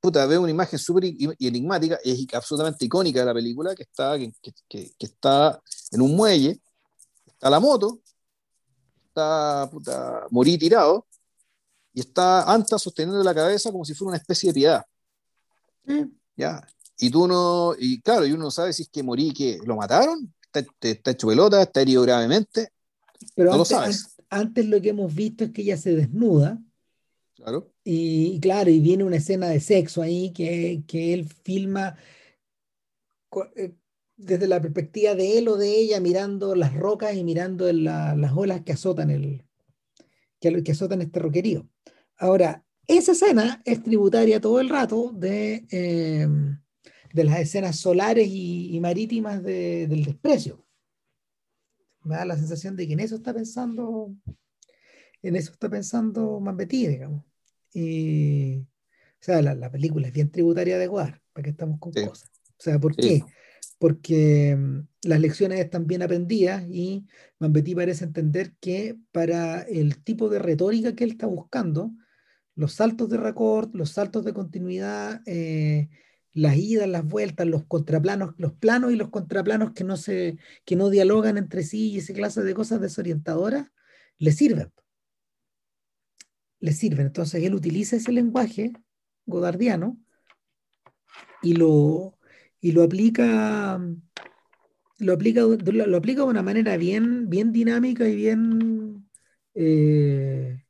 [0.00, 1.04] puta, veo una imagen súper
[1.38, 4.32] enigmática, es absolutamente icónica de la película, que está, que,
[4.68, 6.58] que, que, está en un muelle,
[7.26, 8.00] está la moto,
[9.08, 11.06] está puta, morí tirado,
[11.92, 14.84] y está Anta sosteniendo la cabeza como si fuera una especie de piedad.
[15.84, 16.04] Mm.
[16.36, 16.66] ¿Ya?
[16.98, 20.32] Y tú no, y claro, y uno sabe si es que morí, que lo mataron,
[20.42, 22.68] está, está hecho pelota, está herido gravemente,
[23.34, 24.16] Pero no lo sabes.
[24.28, 26.58] Antes lo que hemos visto es que ella se desnuda
[27.84, 31.96] y claro, y viene una escena de sexo ahí que, que él filma
[33.56, 33.74] eh,
[34.16, 38.62] desde la perspectiva de él o de ella mirando las rocas y mirando las olas
[38.62, 39.44] que azotan el
[40.42, 41.66] que, que, azotan este roquerío.
[42.18, 46.28] Ahora, esa escena es tributaria todo el rato de, eh,
[47.12, 50.66] de las escenas solares y, marítimas del desprecio.
[52.02, 54.14] Me da la sensación de que en eso está pensando
[55.22, 57.24] en eso está pensando Mambetti, digamos.
[57.72, 58.66] Y, o
[59.20, 62.28] sea, la, película es bien tributaria de Guar, para que estamos con cosas.
[62.58, 63.22] O sea, ¿por qué?
[63.82, 67.04] Porque mm, las lecciones están bien aprendidas y
[67.40, 71.90] Mambetti parece entender que para el tipo de retórica que él está buscando,
[72.54, 75.88] los saltos de record, los saltos de continuidad, eh,
[76.32, 80.76] las idas, las vueltas, los contraplanos, los planos y los contraplanos que no se, que
[80.76, 83.66] no dialogan entre sí y esa clase de cosas desorientadoras,
[84.18, 84.70] le sirven
[86.62, 87.06] le sirven.
[87.06, 88.72] Entonces él utiliza ese lenguaje
[89.26, 89.98] godardiano
[91.42, 92.16] y lo,
[92.62, 93.78] y lo aplica
[95.02, 99.10] lo aplica, lo, aplica de una manera bien, bien dinámica y bien,
[99.54, 100.64] eh,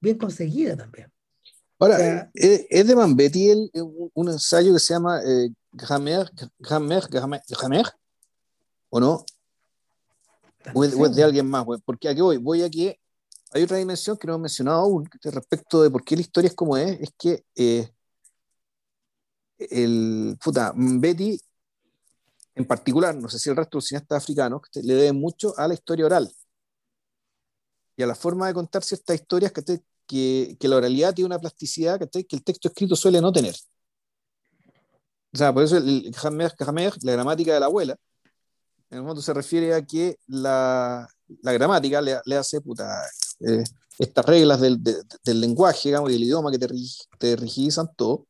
[0.00, 1.12] bien conseguida también.
[1.78, 3.70] Ahora, es de Mambetti el,
[4.14, 6.30] un ensayo que se llama eh, Grammaire,
[8.88, 9.26] ¿o no?
[10.72, 12.98] O es, de alguien más, porque aquí voy, voy a que
[13.52, 16.54] hay otra dimensión que no he mencionado aún respecto de por qué la historia es
[16.54, 17.90] como es, es que eh,
[19.58, 21.38] el puta, Betty
[22.56, 25.68] en particular, no sé si el resto de los cineastas africanos, le debe mucho a
[25.68, 26.32] la historia oral
[27.96, 31.98] y a la forma de contar ciertas historias que, que, la oralidad tiene una plasticidad
[31.98, 33.54] que, el texto escrito suele no tener.
[35.34, 36.14] O sea, por eso el, el
[37.02, 37.94] la gramática de la abuela,
[38.88, 41.06] en el fondo se refiere a que la,
[41.42, 43.02] la gramática le, le hace puta,
[43.40, 43.64] eh,
[43.98, 46.68] estas reglas del, del, lenguaje, digamos, y del idioma que te,
[47.18, 48.26] te rigidizan todo,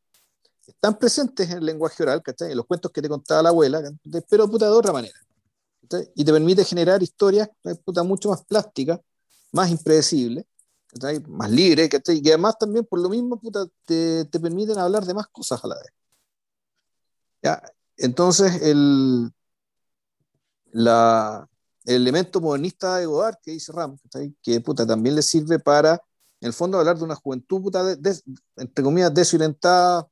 [0.67, 2.51] están presentes en el lenguaje oral, ¿cachai?
[2.51, 3.83] En los cuentos que te contaba la abuela,
[4.29, 5.19] pero puta de otra manera.
[6.15, 7.49] Y te permite generar historias
[8.05, 9.01] mucho más plásticas,
[9.53, 10.45] más impredecibles,
[11.29, 12.21] más libres, ¿cachai?
[12.23, 13.41] Y además también por lo mismo
[13.85, 15.93] te, te, permiten hablar de más cosas a la vez.
[17.43, 17.63] ¿Ya?
[17.97, 19.31] Entonces, el,
[20.73, 21.49] la,
[21.85, 23.97] el elemento modernista de Godard que dice Ram,
[24.43, 25.95] que también le sirve para,
[26.41, 27.97] en el fondo, hablar de una juventud, puta,
[28.57, 30.07] entre comillas, desorientada,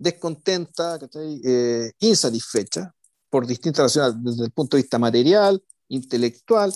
[0.00, 0.98] descontenta,
[1.44, 2.92] eh, insatisfecha,
[3.28, 6.72] por distintas razones, desde el punto de vista material, intelectual,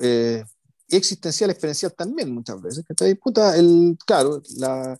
[0.00, 0.44] eh,
[0.88, 2.84] existencial, experiencial también muchas veces.
[3.22, 4.96] Puta, el, claro, la,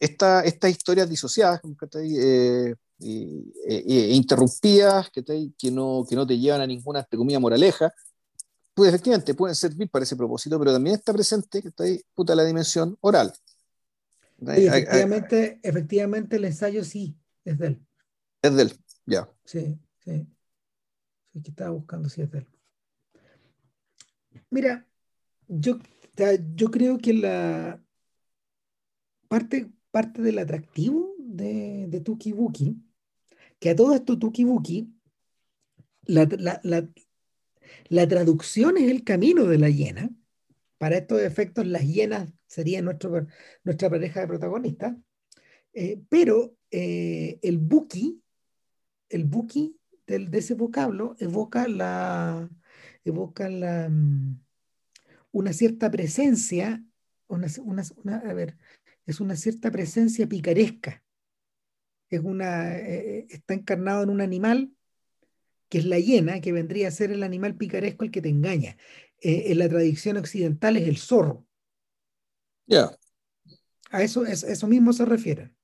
[0.00, 1.60] esta, estas historias disociadas,
[1.94, 5.22] eh, e interrumpidas, que,
[5.56, 7.92] que, no, que no te llevan a ninguna, entre comillas, moraleja,
[8.74, 12.34] pues efectivamente pueden servir para ese propósito, pero también está presente que está ahí, puta,
[12.34, 13.32] la dimensión oral.
[14.48, 17.86] Efectivamente, efectivamente el ensayo sí es de él.
[18.42, 18.72] Es de él,
[19.06, 19.28] ya.
[19.44, 20.26] Sí, sí.
[21.32, 22.46] Sí, que estaba buscando si es de él.
[24.50, 24.86] Mira,
[25.48, 25.78] yo,
[26.54, 27.82] yo creo que la
[29.28, 32.76] parte, parte del atractivo de, de Tuki Buki,
[33.58, 34.92] que a todo esto Tuki Buki,
[36.04, 36.28] la,
[37.88, 40.10] la, traducción es el camino de la hiena.
[40.82, 43.28] Para estos efectos, las hienas serían nuestro,
[43.62, 44.96] nuestra pareja de protagonistas.
[45.72, 48.20] Eh, pero eh, el buki,
[49.08, 49.76] el buki
[50.08, 52.50] de ese vocablo evoca la,
[53.04, 54.40] evoca la, mm,
[55.30, 56.84] una cierta presencia,
[57.28, 58.58] una, una, a ver,
[59.06, 61.04] es una cierta presencia picaresca.
[62.10, 64.72] Es una, eh, está encarnado en un animal
[65.68, 68.76] que es la hiena, que vendría a ser el animal picaresco el que te engaña.
[69.22, 71.46] Eh, en la tradición occidental es el zorro.
[72.66, 72.90] Ya.
[73.90, 75.54] A eso, es, eso mismo se refiere.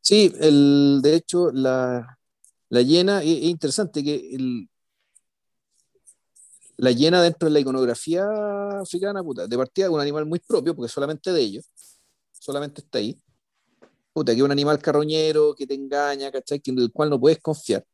[0.00, 2.18] Sí, el, de hecho, la,
[2.70, 4.68] la hiena, es, interesante que el,
[6.76, 8.26] la hiena dentro de la iconografía
[8.80, 11.70] africana, puta, de partida es un animal muy propio, porque solamente de ellos,
[12.32, 13.16] solamente está ahí.
[14.12, 16.58] Puta, que es un animal carroñero que te engaña, ¿cachai?
[16.58, 17.84] Que, del cual no puedes confiar.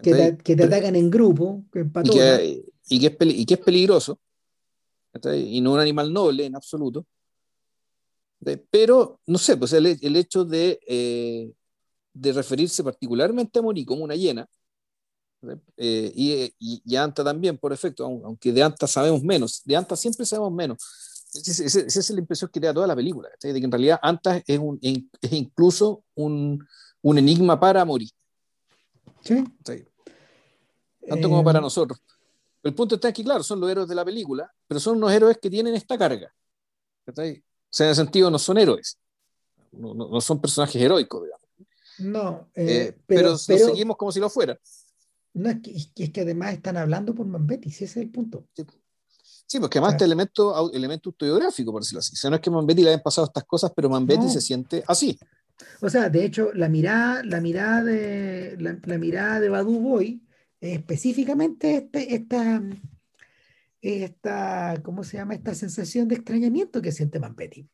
[0.00, 4.20] Que te, atacan en grupo, que y, que, y, que es y que es peligroso,
[5.34, 7.06] y no un animal noble en absoluto.
[8.70, 11.50] Pero, no sé, pues el, el hecho de, eh,
[12.12, 14.46] de referirse particularmente a Mori como una hiena,
[15.76, 20.24] eh, y, y, Anta también, por efecto, aunque de Anta sabemos menos, de Anta siempre
[20.26, 20.78] sabemos menos.
[21.34, 24.42] Esa es la impresión que te da toda la película, de que en realidad Anta
[24.46, 26.64] es, un, es incluso un,
[27.02, 28.10] un enigma para Mori.
[29.22, 29.44] Sí.
[31.08, 32.00] Tanto como para eh, nosotros.
[32.64, 35.38] El punto está aquí, claro, son los héroes de la película, pero son unos héroes
[35.40, 36.34] que tienen esta carga.
[37.06, 38.98] O sea, en ese sentido no son héroes,
[39.72, 41.44] no, no, son personajes heroicos, digamos.
[41.98, 44.58] No, eh, eh, pero, pero, seguimos como si lo fuera.
[45.34, 48.46] No, es que, es que además están hablando por Mambetti, ese es el punto.
[49.46, 49.60] Sí.
[49.60, 52.14] porque además este elemento, elemento autobiográfico, por decirlo así.
[52.14, 54.82] O sea, no es que Mambetti le hayan pasado estas cosas, pero Mambetti se siente
[54.86, 55.18] así.
[55.80, 60.22] O sea, de hecho, la mirada, la mirada de la, mirada de Badu Boy
[60.72, 62.62] específicamente este, esta,
[63.80, 65.34] esta, ¿cómo se llama?
[65.34, 67.68] Esta sensación de extrañamiento que siente Mampetti.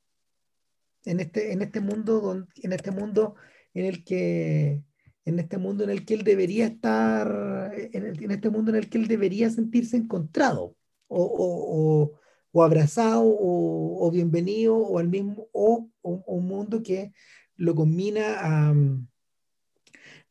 [1.04, 3.36] En este, en este mundo en este mundo
[3.72, 4.82] en el que
[5.24, 8.98] en este mundo en el que él debería estar, en, este mundo en el que
[8.98, 10.76] él debería sentirse encontrado
[11.08, 12.12] o,
[12.54, 17.12] abrazado o, bienvenido o al mismo o, un mundo que
[17.56, 18.74] lo combina a,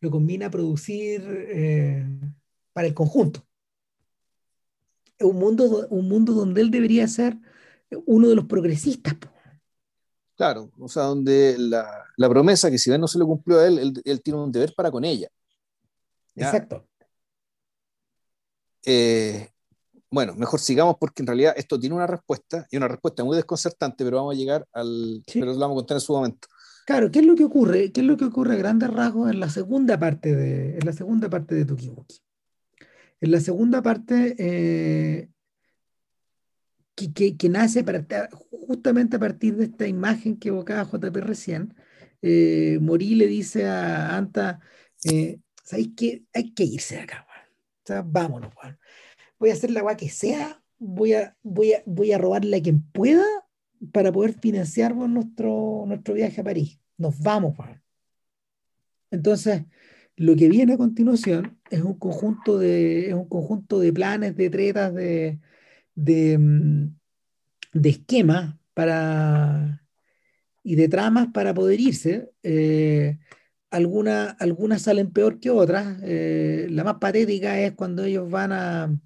[0.01, 2.05] lo combina a producir eh,
[2.79, 3.45] para el conjunto.
[5.19, 7.37] Un mundo, un mundo donde él debería ser
[8.05, 9.17] uno de los progresistas.
[10.37, 13.67] Claro, o sea, donde la, la, promesa que si bien no se le cumplió a
[13.67, 15.27] él, él, tiene un deber para con ella.
[16.35, 16.87] Exacto.
[18.85, 19.49] Eh,
[20.09, 24.05] bueno, mejor sigamos porque en realidad esto tiene una respuesta y una respuesta muy desconcertante,
[24.05, 25.21] pero vamos a llegar al...
[25.33, 26.47] Pero lo vamos a contar en su momento.
[26.85, 27.91] Claro, ¿qué es lo que ocurre?
[27.91, 30.93] ¿Qué es lo que ocurre a grandes rasgos en la segunda parte de, en la
[30.93, 32.21] segunda parte de Tukibuki?
[33.21, 35.29] En la segunda parte, eh,
[36.95, 38.05] que, nace para,
[38.67, 41.75] justamente a partir de esta imagen que evocaba JP recién,
[42.21, 44.59] eh, Morí le dice a Anta,
[45.05, 46.23] eh, ¿sabéis qué?
[46.33, 47.25] Hay que irse de acá,
[47.83, 48.53] o sea, vámonos,
[49.39, 52.61] Voy a hacer la agua que sea, voy a, voy, a, voy a robarle a
[52.61, 53.23] quien pueda
[53.93, 56.79] para poder financiar nuestro, nuestro viaje a París.
[56.97, 57.55] Nos vamos,
[59.11, 59.63] Entonces,
[60.19, 64.93] lo que viene a continuación es un conjunto de, un conjunto de planes, de tretas,
[64.93, 65.39] de,
[65.95, 66.89] de, mm,
[67.85, 69.81] esquemas para,
[70.63, 72.31] y de tramas para poder irse.
[72.43, 73.17] Eh,
[73.71, 75.99] algunas, algunas salen peor que otras.
[76.03, 78.99] Eh, la más patética es cuando ellos van a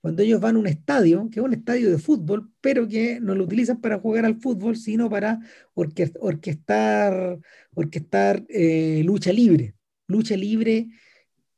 [0.00, 3.34] cuando ellos van a un estadio, que es un estadio de fútbol, pero que no
[3.34, 5.40] lo utilizan para jugar al fútbol, sino para
[5.74, 7.38] orquestar,
[7.74, 9.77] orquestar eh, lucha libre
[10.08, 10.88] lucha libre,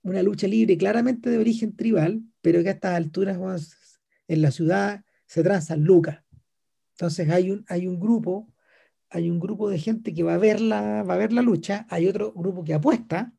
[0.02, 3.38] una lucha libre claramente de origen tribal, pero que a estas alturas
[4.28, 6.22] en la ciudad se transan lucas.
[6.92, 8.52] Entonces hay un, hay un grupo,
[9.08, 11.86] hay un grupo de gente que va a ver la, va a ver la lucha,
[11.88, 13.32] hay otro grupo que apuesta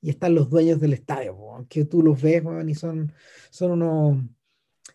[0.00, 1.36] y están los dueños del estadio,
[1.68, 3.12] que tú los ves y son,
[3.50, 4.24] son unos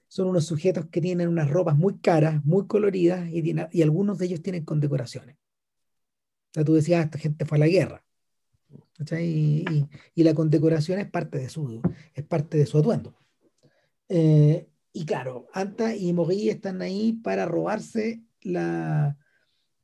[0.08, 4.26] son unos sujetos que tienen unas ropas muy caras, muy coloridas y, y algunos de
[4.26, 5.36] ellos tienen condecoraciones.
[5.36, 8.04] O sea, tú decías, esta gente fue a la guerra.
[9.20, 11.82] Y, la condecoración es parte de su,
[12.14, 13.16] es parte de su atuendo.
[14.10, 19.18] Eh, y claro, Anta y Mogui están ahí para robarse la,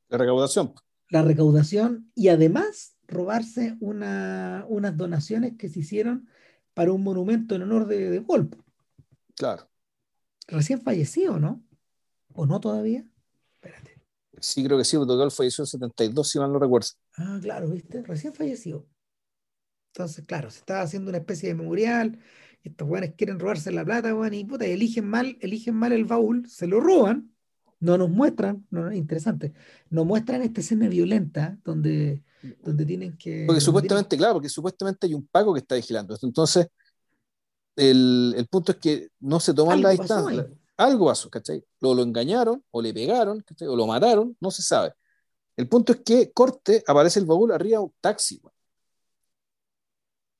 [0.09, 0.73] la recaudación.
[1.09, 6.27] La recaudación y además robarse una, unas donaciones que se hicieron
[6.73, 8.49] para un monumento en honor de, de Gaulle.
[9.35, 9.69] Claro.
[10.47, 11.63] Recién fallecido, ¿no?
[12.33, 13.05] ¿O no todavía?
[14.39, 16.87] Sí, creo que sí, porque Gaulle falleció en 72, si mal no recuerdo.
[17.17, 18.01] Ah, claro, ¿viste?
[18.03, 18.87] Recién falleció.
[19.93, 22.19] Entonces, claro, se estaba haciendo una especie de memorial.
[22.63, 26.05] Estos weones quieren robarse la plata, weón, y puta, y eligen mal, eligen mal el
[26.05, 27.31] baúl, se lo roban,
[27.79, 29.53] no nos muestran, no, interesante,
[29.89, 32.23] nos muestran esta escena violenta donde,
[32.63, 33.45] donde tienen que.
[33.45, 36.25] Porque supuestamente, tienen- claro, porque supuestamente hay un Paco que está vigilando esto.
[36.25, 36.67] Entonces,
[37.75, 40.41] el, el punto es que no se toman la distancia.
[40.41, 40.57] ahí.
[40.77, 41.63] Algo pasó, ¿cachai?
[41.79, 43.67] Lo, lo engañaron, o le pegaron, ¿cachai?
[43.67, 44.93] O lo mataron, no se sabe.
[45.57, 48.41] El punto es que corte, aparece el baúl arriba un taxi.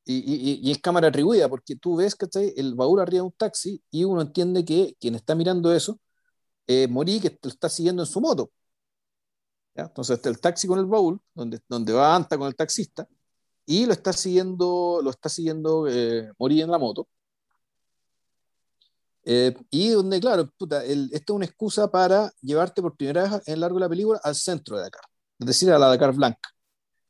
[0.08, 2.54] Y, y- y- es cámara atribuida, porque tú ves, ¿cachai?
[2.58, 6.00] El baúl arriba de un taxi y uno entiende que quien está mirando eso
[6.68, 8.52] es Morí, que lo está siguiendo en su moto.
[9.76, 9.84] ¿ya?
[9.84, 13.08] Entonces está el taxi con el baúl, donde, donde va Anta con el taxista,
[13.66, 17.08] y lo está siguiendo, lo está siguiendo eh, Morí en la moto.
[19.26, 23.42] Eh, y donde, claro, puta, el- esto es una excusa para llevarte por primera vez
[23.48, 25.02] en el largo de la película al centro de Dakar,
[25.40, 26.50] es decir, a la Dakar Blanca,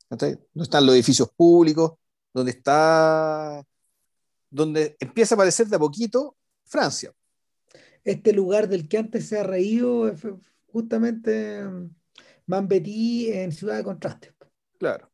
[0.09, 0.31] ¿cachai?
[0.53, 1.93] donde están los edificios públicos,
[2.33, 3.61] donde está,
[4.49, 7.11] donde empieza a aparecer de a poquito Francia.
[8.03, 10.13] Este lugar del que antes se ha reído
[10.67, 11.89] justamente mm,
[12.47, 14.33] Mambetí en Ciudad de Contraste.
[14.79, 15.09] Claro.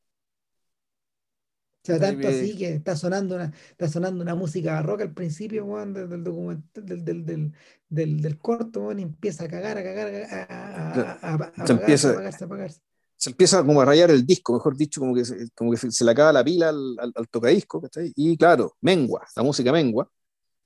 [1.84, 5.66] O sea, tanto así que está sonando una, está sonando una música barroca al principio,
[5.66, 7.52] weón, del, documental, del, del, del,
[7.90, 11.66] del- del corto, weón, y empieza a cagar, a cagar, a, a, a, a- apagarse,
[11.66, 12.82] Se empieza- apagarse, apagarse.
[13.18, 16.06] se empieza como a rayar el disco, mejor dicho, como que se, como que se,
[16.06, 18.14] le acaba la pila al, al, al tocadisco, ¿cachai?
[18.16, 20.08] Y claro, mengua, la música mengua,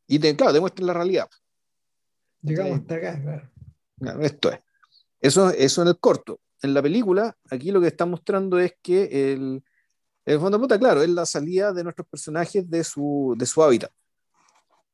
[0.07, 1.29] y te, claro, te muestran la realidad.
[2.41, 3.49] Llegamos hasta acá, claro.
[3.99, 4.59] Claro, esto es.
[5.21, 6.41] Eso, eso en el corto.
[6.61, 9.63] En la película, aquí lo que está mostrando es que el,
[10.25, 13.61] el fondo de puta, claro, es la salida de nuestros personajes de su, de su
[13.63, 13.91] hábitat.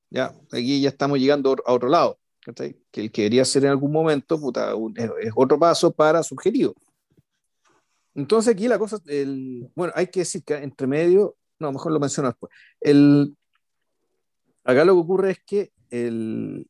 [0.10, 2.20] Ya, aquí ya estamos llegando a otro lado.
[2.44, 6.34] Que el que debería ser en algún momento, puta, un- es, otro paso para su
[6.34, 6.74] objetivo.
[8.16, 12.00] Entonces aquí la cosa, el, bueno, hay que decir que entre medio, no, mejor lo
[12.00, 12.52] menciono después.
[12.82, 13.38] El,
[14.64, 16.68] acá lo que ocurre es que el,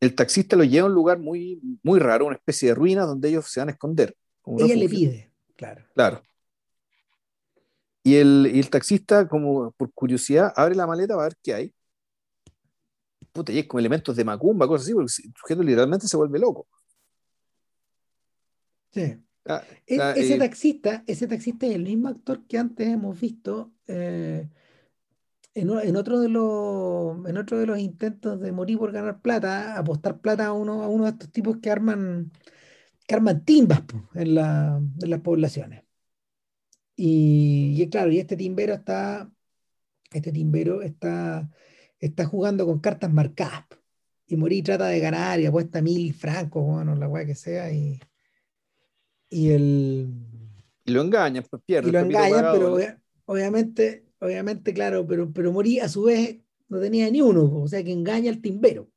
[0.00, 3.28] el taxista lo lleva a un lugar muy, muy raro, una especie de ruina donde
[3.28, 4.16] ellos se van a esconder.
[4.58, 5.84] Ella le pide, claro.
[5.94, 6.22] Claro.
[8.04, 11.74] Y el, y el taxista, como por curiosidad, abre la maleta para ver qué hay.
[13.32, 16.38] Puta, y es como elementos de macumba, cosas así, porque el sujeto literalmente se vuelve
[16.38, 16.66] loco.
[18.90, 19.16] Sí.
[19.46, 23.18] Ah, E- ah, ese eh, taxista, ese taxista es el mismo actor que antes hemos
[23.18, 24.48] visto eh,
[25.54, 30.20] en, otro de los, en otro de los intentos de morir por ganar plata, apostar
[30.20, 32.30] plata a uno, a uno de estos tipos que arman,
[33.06, 35.84] que arman timbas po, en la, en las poblaciones.
[37.04, 39.28] Y, y claro, y este timbero está,
[40.12, 41.50] este timbero está,
[41.98, 43.64] está jugando con cartas marcadas.
[44.28, 47.98] Y Morí trata de ganar y apuesta mil francos, bueno, la weá que sea, y,
[49.28, 50.14] y el
[50.84, 51.88] y lo engañan, pues pierde.
[51.88, 52.78] y lo engañan, pero
[53.24, 56.38] obviamente, obviamente, claro, pero, pero Morí a su vez
[56.68, 58.88] no tenía ni uno, o sea que engaña al timbero,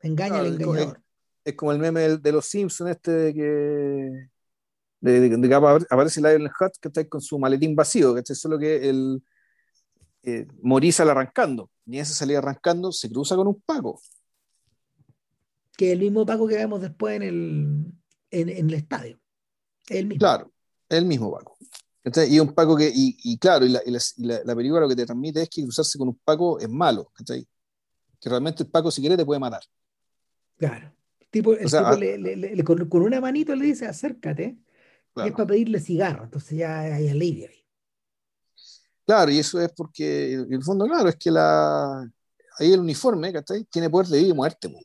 [0.00, 1.00] engaña al engañador.
[1.44, 4.30] Es como el meme de, los Simpsons, este de que,
[5.02, 8.36] apa- aparece Hut que está con su maletín vacío, ¿cachai?
[8.36, 9.22] Solo que el
[10.22, 11.70] eh, Morí sale arrancando.
[11.86, 14.00] Y ese salir arrancando se cruza con un Paco.
[15.76, 17.92] Que es el mismo Paco que vemos después en el,
[18.30, 19.18] en, en el estadio.
[19.88, 20.20] Es el mismo.
[20.20, 20.52] Claro,
[20.88, 21.56] el mismo Paco.
[22.04, 22.32] ¿cachai?
[22.32, 24.80] Y un Paco que, y, y claro, y, la, y la- y la- la película
[24.82, 27.46] lo que te transmite es que cruzarse con un Paco es malo, ¿cachai?
[28.20, 29.62] Que realmente el Paco, si quiere, te puede matar.
[30.56, 30.92] Claro.
[31.30, 33.64] Tipo, el O sea, tipo a- le- le- le- le- con, con una manito le
[33.66, 34.56] dice acércate,
[35.14, 35.36] y es Claro.
[35.36, 37.64] para pedirle cigarro, entonces ya hay alivio ahí.
[39.04, 42.00] Claro, y eso es porque, en el fondo, claro, es que la,
[42.58, 43.64] ahí el uniforme, ¿cachai?
[43.64, 44.80] Tiene poder de vida y muerte, po,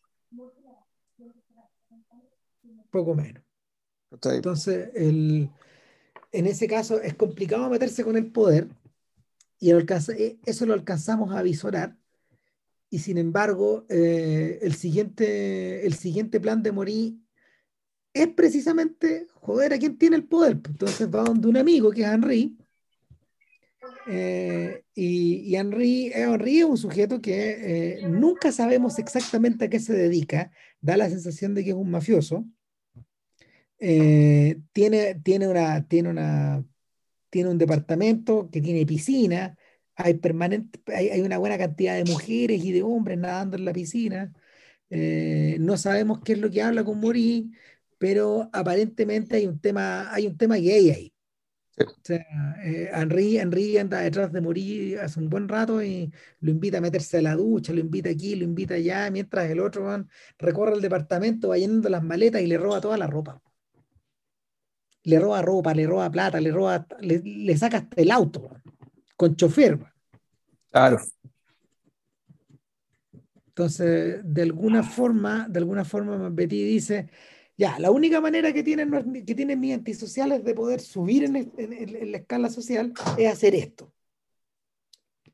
[2.90, 3.44] Poco menos.
[4.10, 4.38] ¿cachai?
[4.38, 5.50] Entonces, el,
[6.32, 8.68] en ese caso es complicado meterse con el poder
[9.60, 11.96] y lo alcanza- eh, eso lo alcanzamos a visorar.
[12.90, 17.22] Y sin embargo, eh, el siguiente, el siguiente plan de Morí
[18.22, 20.60] es precisamente joder a quien tiene el poder.
[20.68, 22.58] Entonces va donde un amigo que es Henry.
[24.08, 29.80] eh, y, Henry, eh, Henry es un sujeto que eh, nunca sabemos exactamente a qué
[29.80, 30.52] se dedica,
[30.82, 32.46] da la sensación de que es un mafioso.
[33.80, 36.66] Tiene, tiene, una, tiene, una,
[37.30, 39.56] tiene un departamento que tiene piscina,
[39.96, 43.74] hay, permanente, hay, hay una buena cantidad de mujeres y de hombres nadando en la
[43.74, 44.34] piscina.
[44.90, 47.52] No sabemos qué es lo que habla con Mori,
[47.98, 51.14] pero aparentemente hay un tema, hay un tema gay ahí.
[51.80, 52.26] O sea,
[52.64, 56.82] eh, Henry, Henry anda detrás de morir hace un buen rato y lo invita a
[56.82, 60.74] meterse a la ducha, lo invita aquí, lo invita allá, mientras el otro man, recorre
[60.74, 63.40] el departamento, va llenando las maletas y le roba toda la ropa.
[65.04, 68.50] Le roba ropa, le roba plata, le roba, le, saca hasta el auto,
[69.16, 69.80] con chofer.
[70.72, 71.00] Claro.
[73.50, 77.10] Entonces, de alguna forma, de alguna forma, Betty dice,
[77.58, 78.92] ya, la única manera que tienen,
[79.26, 83.92] que tienen mis antisociales de poder subir en, la escala social es hacer esto.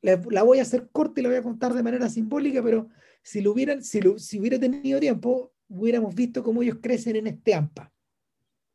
[0.02, 2.88] La, voy a hacer corta y la voy a contar de manera simbólica, pero
[3.22, 7.56] si, lo hubieran, si, si hubiera tenido tiempo, hubiéramos visto cómo ellos crecen en este
[7.56, 7.92] AMPA,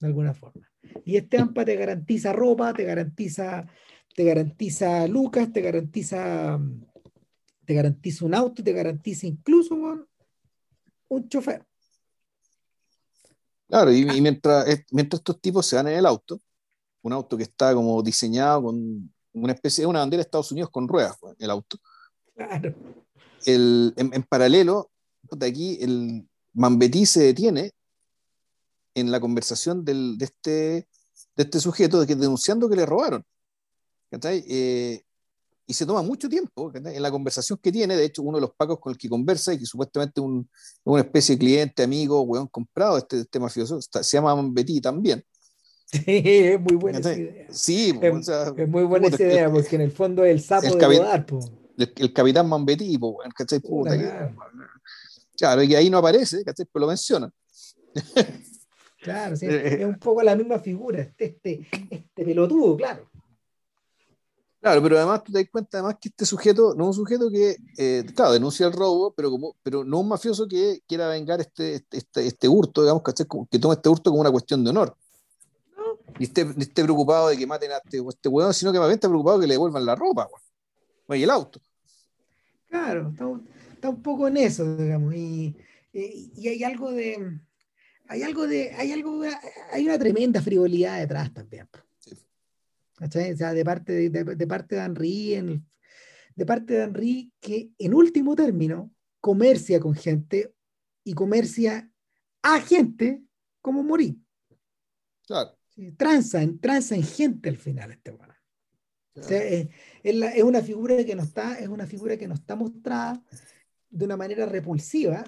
[0.00, 0.70] de alguna forma.
[1.06, 3.66] Y este AMPA te garantiza ropa, te garantiza,
[4.14, 6.60] te garantiza lucas, te garantiza,
[7.64, 10.06] te garantiza un auto, te garantiza incluso
[11.08, 11.67] un chofer.
[13.68, 16.40] Claro, y, mientras, mientras estos tipos se van en el auto,
[17.02, 20.70] un auto que está como diseñado con una especie de una bandera de Estados Unidos
[20.70, 21.78] con ruedas, pues, el auto.
[22.34, 22.74] Claro.
[23.44, 24.90] El, en, paralelo,
[25.22, 27.72] de aquí el Mambetí se detiene
[28.94, 30.50] en la conversación del, de, este,
[31.36, 33.24] de este sujeto de que denunciando que le robaron.
[34.10, 35.02] Eh,
[35.70, 37.94] y se toma mucho tiempo en la conversación que tiene.
[37.94, 40.26] De hecho, uno de los pacos con el que conversa y que supuestamente es
[40.82, 45.22] una especie de cliente, amigo, weón, comprado, este, este mafioso, se llama Betty también.
[45.84, 47.46] Sí, es muy buena esa idea.
[47.50, 50.78] Sí, es, es muy buena esa idea, porque en el fondo es el sapo el
[50.78, 51.26] de Godard,
[51.76, 52.98] el, capitán Mambetí,
[53.36, 53.60] ¿cachai?
[53.60, 53.94] Puta,
[55.36, 55.62] claro.
[55.62, 56.66] y ahí no aparece, ¿cachai?
[56.72, 57.30] Pero lo menciona.
[59.02, 63.10] Claro, sí, es un poco la misma figura, este, este, este pelotudo, claro.
[64.60, 67.30] Claro, pero además tú te das cuenta además que este sujeto no es un sujeto
[67.30, 71.76] que, eh, denuncia el robo, pero, como, pero no un mafioso que quiera vengar este,
[71.76, 74.96] este, este, este hurto, digamos, que toma este hurto como una cuestión de honor.
[76.18, 78.96] Ni esté, esté preocupado de que maten a este, este weón, sino que más bien
[78.96, 80.28] está preocupado de que le devuelvan la ropa,
[81.10, 81.60] y el auto.
[82.68, 85.56] Claro, está, un poco en eso, digamos, y,
[85.92, 87.40] y, hay algo de,
[88.08, 89.22] hay algo de, hay algo,
[89.72, 91.68] hay una tremenda frivolidad detrás también.
[93.00, 95.62] O sea, de parte de, de, parte de Henry,
[96.34, 100.52] de parte de Henry, que en último término comercia con gente
[101.04, 101.90] y comercia
[102.42, 103.22] a gente
[103.60, 104.20] como Morí.
[105.26, 105.58] Claro.
[105.96, 108.34] tranza, en, tranza en gente al final este bueno.
[109.14, 109.68] O sea, es,
[110.02, 113.20] es, una figura que no está, es una figura que no está mostrada
[113.90, 115.24] de una manera repulsiva,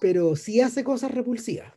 [0.00, 1.72] pero sí hace cosas repulsivas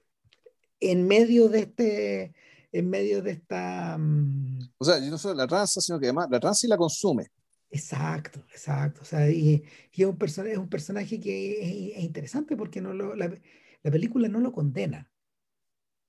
[0.79, 2.33] en medio de este,
[2.71, 3.97] en medio de esta...
[3.97, 7.31] Mm, o sea, no solo la raza, sino que además la raza y la consume.
[7.71, 9.01] Exacto, exacto.
[9.01, 13.31] O sea, y, es, un es un personaje que es, interesante porque no lo, la,
[13.83, 15.09] película no lo condena.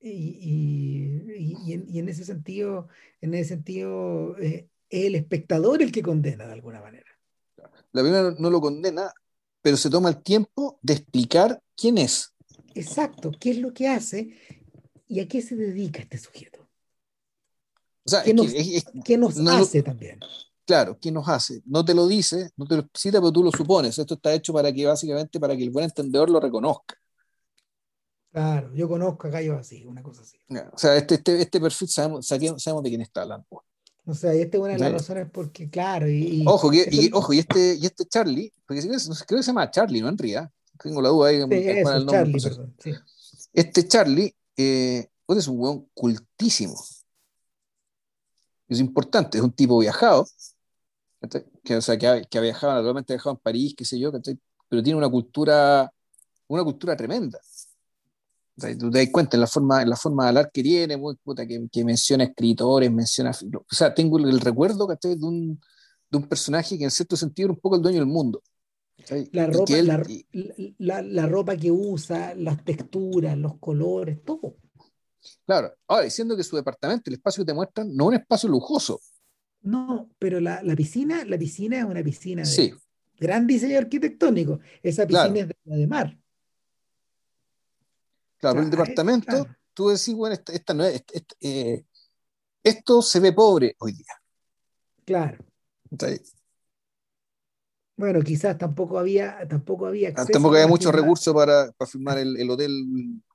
[0.03, 0.39] Y,
[1.37, 2.89] y, en, ese sentido,
[3.21, 7.11] en ese sentido eh, es el espectador el que condena de alguna manera.
[7.93, 9.13] La película no lo condena,
[9.61, 12.33] pero se toma el tiempo de explicar quién es.
[12.75, 14.31] Exacto, qué es lo que hace
[15.11, 16.61] ¿Y a qué se dedica este sujeto?
[18.05, 18.47] O sea, ¿Qué, nos,
[19.49, 20.21] hace también?
[20.65, 21.63] Claro, ¿qué nos hace?
[21.67, 23.99] No te lo dice, no te lo explicita, pero tú lo supones.
[23.99, 26.95] Esto está hecho para que básicamente para que el buen entendedor lo reconozca.
[28.31, 30.39] Claro, yo conozco a Gallo así, una cosa así.
[30.73, 33.47] O sea, este, este, este perfil sabemos, sabemos de quién está hablando.
[34.07, 36.09] O sea, y esta es una de las razones porque, claro.
[36.09, 40.03] Y, ojo, y, ojo, y este, y este Charlie, porque creo que se llama Charlie,
[40.03, 40.37] no Henry,
[40.81, 41.43] Tengo la duda ahí.
[41.43, 42.93] Sí, eso, el nombre, Charlie, perdón, sí.
[43.53, 46.75] Este Charlie eh, es un weón cultísimo.
[48.69, 50.27] Es importante, es un tipo viajado,
[51.65, 53.99] que, o sea, que, ha, que ha viajado, naturalmente ha viajado en París, qué sé
[53.99, 54.13] yo,
[54.69, 55.93] pero tiene una cultura,
[56.49, 57.39] una cultura tremenda.
[58.57, 60.63] O sea, tú te das cuenta en la forma, en la forma de hablar que
[60.63, 63.31] tiene, puta, que, que, menciona escritores, menciona.
[63.31, 65.61] O sea, tengo el, recuerdo de un,
[66.11, 68.43] de un personaje que en cierto sentido era un poco el dueño del mundo.
[69.33, 69.73] La ropa,
[70.79, 74.57] la, la, ropa que usa, las texturas, los colores, todo.
[75.45, 78.49] Claro, ahora diciendo que su departamento, el espacio que te muestran, no es un espacio
[78.49, 79.01] lujoso.
[79.63, 82.75] No, pero la, piscina, la piscina es una piscina de
[83.19, 84.61] gran diseño arquitectónico.
[84.83, 86.19] Esa piscina es de, mar.
[88.39, 91.05] Claro, pero el departamento, tú decís, bueno, esta, no es,
[91.41, 91.85] eh,
[92.63, 94.15] esto se ve pobre hoy día.
[95.05, 95.45] Claro.
[98.01, 102.35] Bueno, quizás tampoco había, tampoco había ah, Tampoco había muchos recursos para, para firmar el,
[102.39, 102.73] el hotel,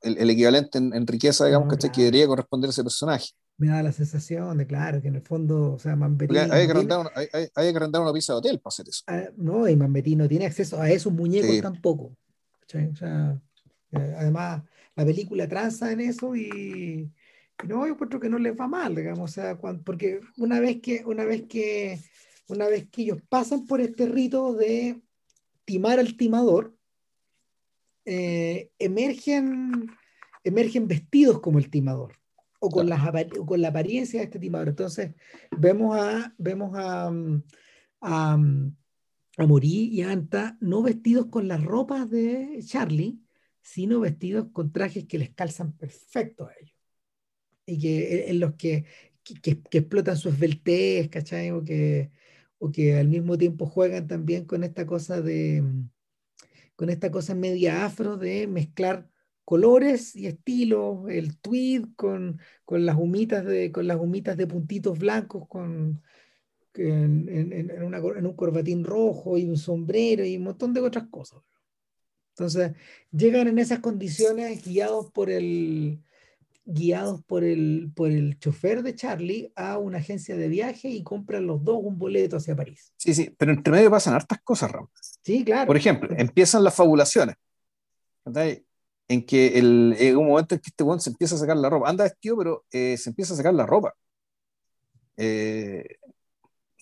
[0.02, 3.30] el, el, equivalente en, riqueza, digamos, que, que debería corresponder a ese personaje.
[3.60, 6.36] Me da la sensación de, claro, que en el fondo, o sea, Mambetti.
[6.36, 9.04] Hay, que rentar una, hay, hay, que rentar una pieza de hotel para hacer eso.
[9.06, 12.06] Ah, no, y Mambetti no tiene acceso a esos muñecos tampoco.
[12.06, 13.40] O sea,
[13.92, 14.64] eh, además,
[14.96, 17.08] la película tranza en eso y,
[17.68, 21.06] no, yo encuentro que no les va mal, digamos, o sea, porque una vez que,
[21.06, 22.00] una vez que,
[22.48, 25.02] una vez que ellos pasan por este rito de
[25.66, 26.78] timar al timador,
[28.06, 29.88] eh, emergen,
[30.44, 32.14] emergen vestidos como el timador
[32.60, 33.02] o con, las,
[33.46, 34.70] con la apariencia de este timador.
[34.70, 35.14] Entonces,
[35.58, 37.12] vemos a, vemos a,
[38.02, 38.34] a,
[39.38, 43.20] a Morí y a Anta no vestidos con las ropas de Charlie,
[43.62, 46.76] sino vestidos con trajes que les calzan perfecto a ellos.
[47.66, 48.86] Y que en los que,
[49.24, 51.50] que, que explotan su esbeltez, ¿cachai?
[51.50, 52.12] O que,
[52.58, 55.64] o que al mismo tiempo juegan también con esta cosa de
[56.76, 59.10] con esta cosa media afro de mezclar
[59.46, 64.00] colores y estilos, el tweed con, con las humitas de con las
[64.38, 66.02] de puntitos blancos con,
[66.74, 71.42] en, en, un corbatín rojo y un sombrero y un montón de otras cosas.
[72.32, 72.74] Entonces,
[73.12, 76.04] llegan en esas condiciones guiados por el,
[76.66, 81.46] guiados por el, por el chofer de Charlie a una agencia de viaje y compran
[81.46, 82.92] los dos un boleto hacia París.
[82.98, 84.88] Sí, sí, pero entre medio pasan hartas cosas, Ram.
[85.24, 85.68] Sí, claro.
[85.68, 87.36] Por ejemplo, empiezan las fabulaciones.
[89.08, 91.70] En que el, en un momento en que este buen se empieza a sacar la
[91.70, 93.94] ropa, anda vestido, pero eh, se empieza a sacar la ropa.
[95.18, 95.86] Eh,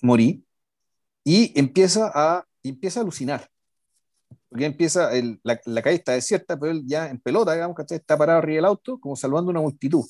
[0.02, 0.46] morí
[1.24, 3.50] y empieza a, empieza a alucinar
[4.54, 5.10] porque empieza,
[5.42, 8.58] la, la, calle está desierta, pero él ya en pelota, digamos, que está parado arriba
[8.58, 10.06] del auto, como salvando una multitud.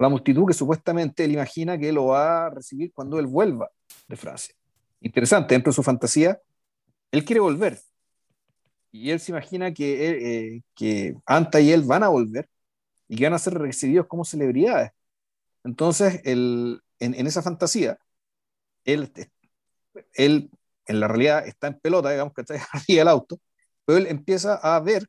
[0.00, 3.70] La multitud que supuestamente él imagina que lo va a recibir cuando él vuelva
[4.08, 4.52] de Francia.
[5.00, 6.40] Interesante, dentro de su fantasía,
[7.12, 7.78] él quiere volver.
[8.90, 12.48] Y él se imagina que, eh, que Anta y él van a volver
[13.06, 14.90] y que van a ser recibidos como celebridades.
[15.62, 17.96] Entonces, él, en, en esa fantasía,
[18.84, 19.12] él,
[20.14, 20.50] él
[20.86, 23.40] en la realidad está en pelota, digamos, que está arriba del auto,
[23.88, 25.08] pero él empieza a ver,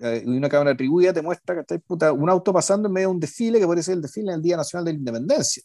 [0.00, 3.12] eh, y una cámara atribuida te muestra que Puta, un auto pasando en medio de
[3.12, 5.62] un desfile que puede ser el desfile en el Día Nacional de la Independencia.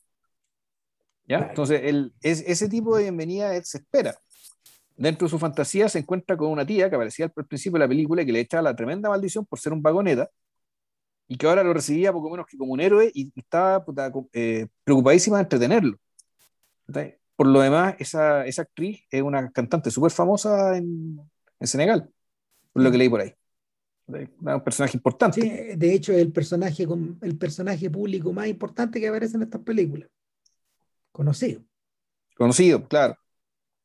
[1.25, 1.37] ¿Ya?
[1.37, 1.81] Entonces,
[2.19, 4.13] es, ese tipo de bienvenida él se espera.
[4.97, 7.87] Dentro de su fantasía se encuentra con una tía que aparecía al principio de la
[7.87, 10.29] película y que le echaba la tremenda maldición por ser un vagoneta
[11.29, 13.85] y que ahora lo recibía poco menos que como un héroe y, estaba
[14.33, 15.97] eh, preocupadísima de entretenerlo.
[17.37, 21.21] Por lo demás, esa, esa actriz es una cantante súper famosa en,
[21.57, 22.11] en Senegal
[22.73, 23.33] lo que leí por ahí.
[24.07, 25.41] Un personaje importante.
[25.41, 26.87] Sí, de hecho, es el personaje,
[27.21, 30.09] el personaje público más importante que aparece en estas películas.
[31.11, 31.61] Conocido.
[32.35, 33.15] Conocido, claro.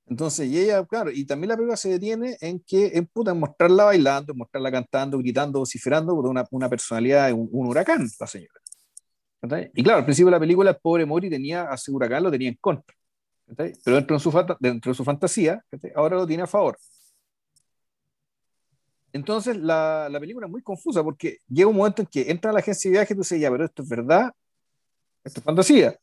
[0.06, 3.40] Entonces, y ella, claro, y también la película se detiene en que, en puta, en
[3.40, 8.26] mostrarla bailando, en mostrarla cantando, gritando, vociferando por una, una personalidad, un, un huracán, la
[8.26, 8.60] señora.
[9.74, 12.30] Y claro, al principio de la película, el pobre Mori tenía a ese huracán, lo
[12.30, 12.94] tenía en contra.
[13.56, 15.62] Pero dentro de su, dentro de su fantasía,
[15.94, 16.78] ahora lo tiene a favor.
[19.14, 22.52] Entonces la, la, película es muy confusa porque llega un momento en que entra a
[22.52, 24.32] la agencia de viaje y tú dices, ya, pero esto es verdad,
[25.22, 25.96] esto es fantasía.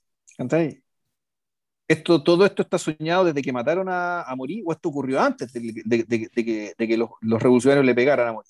[1.90, 5.52] Esto, todo esto está soñado desde que mataron a, a Morí o esto ocurrió antes
[5.52, 8.48] de, de, de, de que, que los, los, revolucionarios le pegaran a Morí.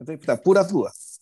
[0.00, 1.20] Entonces, puras dudas.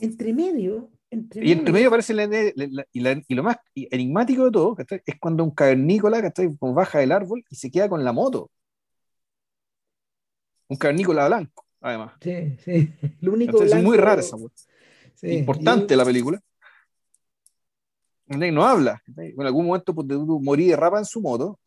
[0.00, 0.90] Entre medio.
[1.10, 5.14] Entre y entre medio aparece la, la, y, y, lo más enigmático de todo es
[5.18, 6.22] cuando un cavernícola
[6.60, 8.48] baja del árbol y se queda con la moto.
[10.68, 12.14] Un cavernícola blanco además.
[12.20, 12.92] Sí, sí.
[13.20, 14.36] Lo único Es muy rara esa
[15.14, 15.28] sí.
[15.28, 16.40] Importante la película.
[18.26, 19.02] No habla.
[19.16, 21.60] En algún momento pues, morí de rapa en su moto,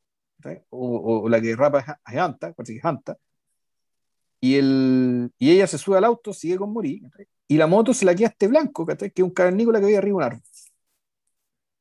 [0.69, 3.17] o, o, la que rapa es Anta, parece que es Anta,
[4.39, 7.03] y, el, y ella se sube al auto, sigue con morir,
[7.47, 10.17] y la moto se la queda este blanco, que es un cavernícola que había arriba
[10.17, 10.41] un árbol.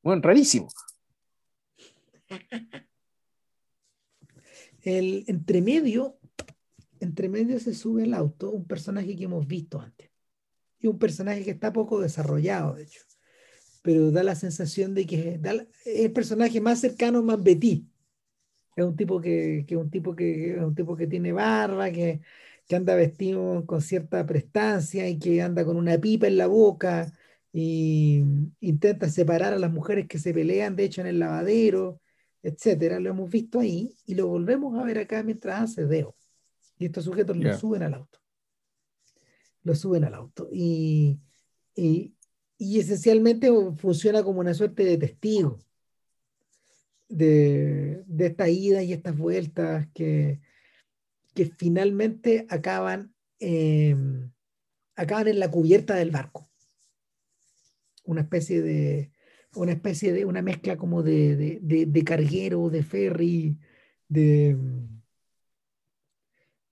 [0.02, 0.68] Bueno, rarísimo.
[4.82, 6.15] El entremedio
[7.06, 10.10] entre medio se sube el auto un personaje que hemos visto antes.
[10.80, 13.00] Y un personaje que está poco desarrollado, de hecho.
[13.82, 17.88] Pero da la sensación de que es el personaje más cercano a Manbetí.
[18.76, 22.20] Es un tipo que, que, un tipo que, es un tipo que tiene barba, que,
[22.66, 27.12] que anda vestido con cierta prestancia y que anda con una pipa en la boca
[27.52, 28.22] y
[28.60, 32.00] intenta separar a las mujeres que se pelean, de hecho, en el lavadero,
[32.42, 33.00] etcétera.
[33.00, 36.16] Lo hemos visto ahí y lo volvemos a ver acá mientras hace Deo.
[36.78, 38.18] Y estos sujetos lo suben al auto.
[39.62, 40.48] Lo suben al auto.
[40.52, 41.18] Y,
[41.74, 42.14] y,
[42.58, 45.58] y, esencialmente funciona como una suerte de testigo
[47.08, 50.40] de, de esta ida y estas vueltas que,
[51.34, 53.96] que finalmente acaban, eh,
[54.94, 56.48] acaban en la cubierta del barco.
[58.04, 59.10] Una especie de,
[59.54, 63.58] una especie de, una mezcla como de, de, de, de carguero, de ferry,
[64.08, 64.56] de,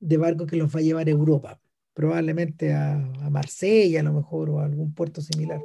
[0.04, 1.58] de barco que los va a llevar a Europa,
[1.94, 5.60] probablemente a, a, Marsella a lo mejor o a algún puerto similar.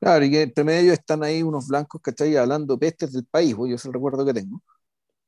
[0.00, 2.36] Claro, y que entre medio están ahí unos blancos, ¿cachai?
[2.36, 4.60] Hablando pestes del país, pues, yo es el recuerdo que tengo.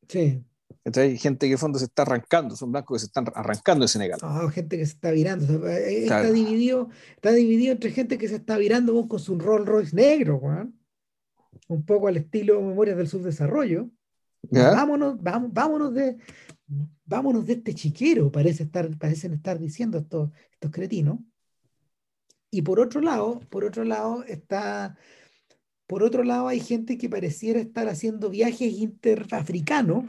[0.08, 0.42] Sí.
[0.82, 1.16] ¿Cachai?
[1.16, 4.18] Gente que en fondo se está arrancando, son blancos que se están arrancando de Senegal.
[4.20, 5.68] No, gente que se está virando.
[5.68, 9.94] Eh, está, dividido, está dividido entre gente que se está virando con su Rolls Royce
[9.94, 10.76] negro, Juan.
[11.68, 13.90] Un poco al estilo Memorias del Subdesarrollo.
[14.50, 16.18] Vámonos, vamos, vámonos de,
[17.04, 21.18] vámonos de este chiquero, parece estar, parecen estar diciendo estos, estos cretinos.
[22.50, 24.96] Y por otro lado, por otro lado está,
[25.86, 30.04] por otro lado hay gente que pareciera estar haciendo viajes interafricanos.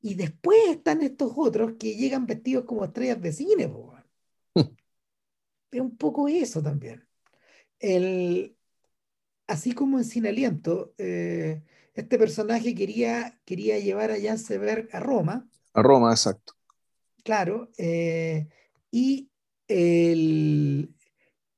[0.00, 3.72] Y después están estos otros que llegan vestidos como estrellas de cine.
[5.70, 7.06] es un poco eso también.
[7.78, 8.57] El,
[9.48, 11.62] así como en Sin Aliento, eh,
[11.94, 15.48] este personaje quería, quería llevar a Jan Sever a Roma.
[15.72, 16.52] A Roma, exacto.
[17.24, 18.46] Claro, eh,
[18.92, 19.30] y,
[19.66, 20.94] el,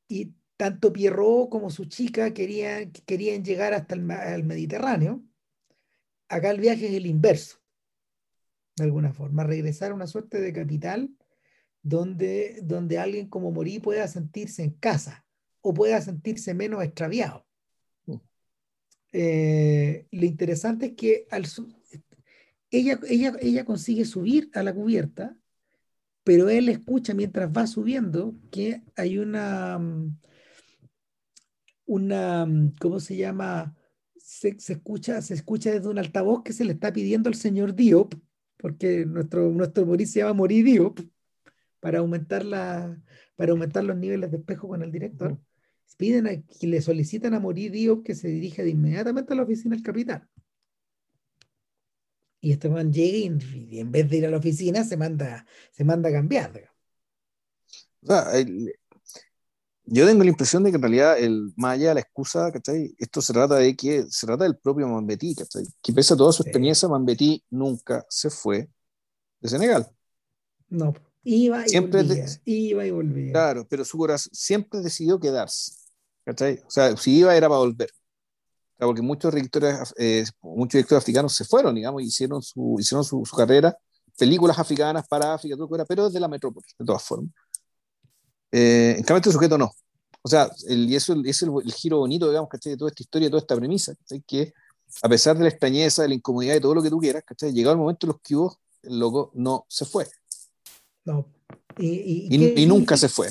[0.09, 5.23] y tanto Pierrot como su chica querían, querían llegar hasta el, Mediterráneo.
[6.29, 7.59] Acá el viaje es el inverso,
[8.77, 11.11] de alguna forma, regresar a una suerte de capital
[11.83, 15.27] donde, donde alguien como Morí pueda sentirse en casa
[15.61, 17.50] o pueda sentirse menos extraviado.
[19.13, 21.27] Eh, lo interesante es que
[22.71, 25.37] ella, ella, ella consigue subir a la cubierta,
[26.25, 30.19] pero él escucha mientras va subiendo que hay una, mm,
[31.87, 33.75] una, mm, ¿cómo se llama?
[34.17, 38.15] Se, escucha, se escucha desde un altavoz que se le está pidiendo al señor Diop,
[38.59, 41.01] porque nuestro, nuestro se llama Morí Diop,
[41.81, 43.03] para aumentar, la,
[43.37, 45.39] para aumentar los niveles de espejo con el director
[45.97, 49.43] piden a, que le solicitan a Morir Dios que se dirija de inmediatamente a la
[49.43, 50.29] oficina del capitán.
[52.41, 55.85] Y este man llega y, en vez de ir a la oficina se manda, se
[55.85, 56.73] manda a cambiar.
[59.85, 62.95] yo tengo la impresión de que en realidad, el, de la excusa, ¿cachai?
[62.99, 65.65] esto se trata de que se trata del propio Mambetí, ¿cachai?
[65.83, 68.71] que pese a toda su experiencia, Mambetí nunca se fue
[69.41, 69.87] de Senegal.
[70.71, 70.95] No,
[71.25, 73.33] iba y siempre volvía, iba y volvía.
[73.33, 75.80] Claro, pero su corazón siempre decidió quedarse.
[76.31, 77.91] O sea, si iba era para volver.
[78.79, 83.77] porque muchos directores, eh, muchos directores africanos se fueron, digamos, hicieron su, hicieron su, carrera,
[84.19, 87.33] películas africanas para África, todo pero desde la metrópoli, de todas formas.
[88.53, 89.71] Eh, en cambio, este sujeto no.
[90.23, 92.73] O sea, el, y eso es el, giro bonito, digamos, ¿cachai?
[92.73, 93.95] De toda esta historia, de toda esta premisa,
[94.27, 94.53] Que
[95.03, 97.53] a pesar de la extrañeza, de la incomodidad, de todo lo que tú quieras, ¿cachai?
[97.53, 100.07] Llegado el momento en los que hubo, el loco no se fue.
[101.05, 101.27] No.
[101.79, 103.31] Y, y, y nunca se fue.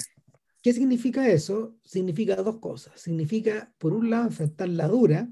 [0.62, 1.78] ¿Qué significa eso?
[1.84, 3.00] Significa dos cosas.
[3.00, 5.30] Significa, por un lado, enfrentar la dura,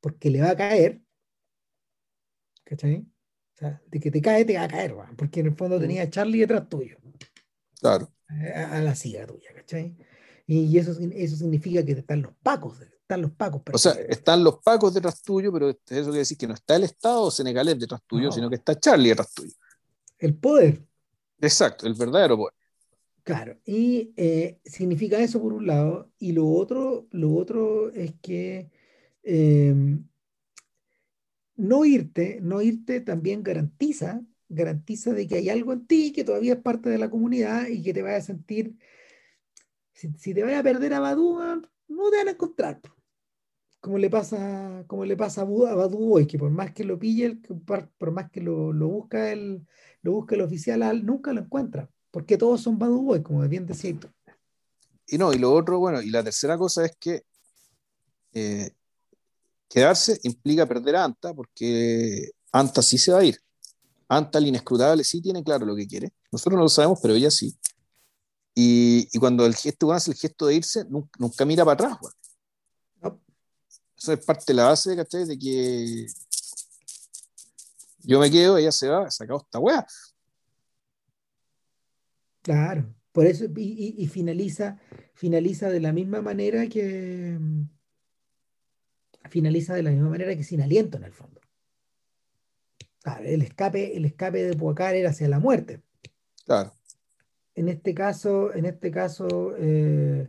[0.00, 1.02] porque le va a caer.
[2.64, 3.06] ¿Cachai?
[3.54, 6.02] O sea, de que te cae, te va a caer, porque en el fondo tenía
[6.02, 6.96] a Charlie detrás tuyo.
[7.78, 8.10] Claro.
[8.28, 9.94] A, la siga tuya, ¿cachai?
[10.46, 13.62] Y eso, eso significa que están los pacos, están los pacos.
[13.72, 16.84] O sea, están los pacos detrás tuyo, pero eso quiere decir que no está el
[16.84, 19.52] Estado senegalés detrás tuyo, sino que está Charlie detrás tuyo.
[20.18, 20.82] El poder.
[21.40, 22.54] Exacto, el verdadero poder.
[23.24, 28.68] Claro, y eh, significa eso por un lado, y lo otro, lo otro es que
[29.22, 30.08] em,
[31.56, 36.54] no irte, no irte también garantiza, garantiza de que hay algo en ti que todavía
[36.54, 38.76] es parte de la comunidad y que te vaya a sentir,
[39.94, 41.38] si, te vaya a perder a Badu,
[41.88, 42.80] no te van a encontrar.
[43.80, 47.36] Como le pasa, como le pasa a Badu hoy, que por más que lo pille,
[47.66, 49.66] por, más que lo, lo busca el,
[50.02, 53.98] lo busca el oficial, nunca lo encuentra porque todos son bad boys, como bien decía
[55.08, 57.24] Y no, y lo otro, bueno, y la tercera cosa es que
[58.34, 58.70] eh,
[59.68, 63.40] quedarse implica perder a Anta, porque Anta sí se va a ir.
[64.08, 66.12] Anta, el inescrutable, sí tiene claro lo que quiere.
[66.30, 67.56] Nosotros no lo sabemos, pero ella sí.
[68.54, 70.84] Y, cuando el gesto hace el gesto de irse,
[71.18, 71.98] nunca, mira para atrás.
[73.96, 75.24] Eso es parte de la base, ¿cachai?
[75.24, 76.06] De que
[78.00, 79.86] yo me quedo, ella se va, se acabó esta weá.
[82.42, 84.78] Claro, por eso, y, finaliza,
[85.14, 87.38] finaliza de la misma manera que
[89.30, 91.40] finaliza de la misma manera que sin aliento en el fondo.
[93.24, 95.82] el escape, el escape de Puacar era hacia la muerte.
[96.44, 96.72] Claro.
[97.54, 100.26] En este caso, en este caso, eh,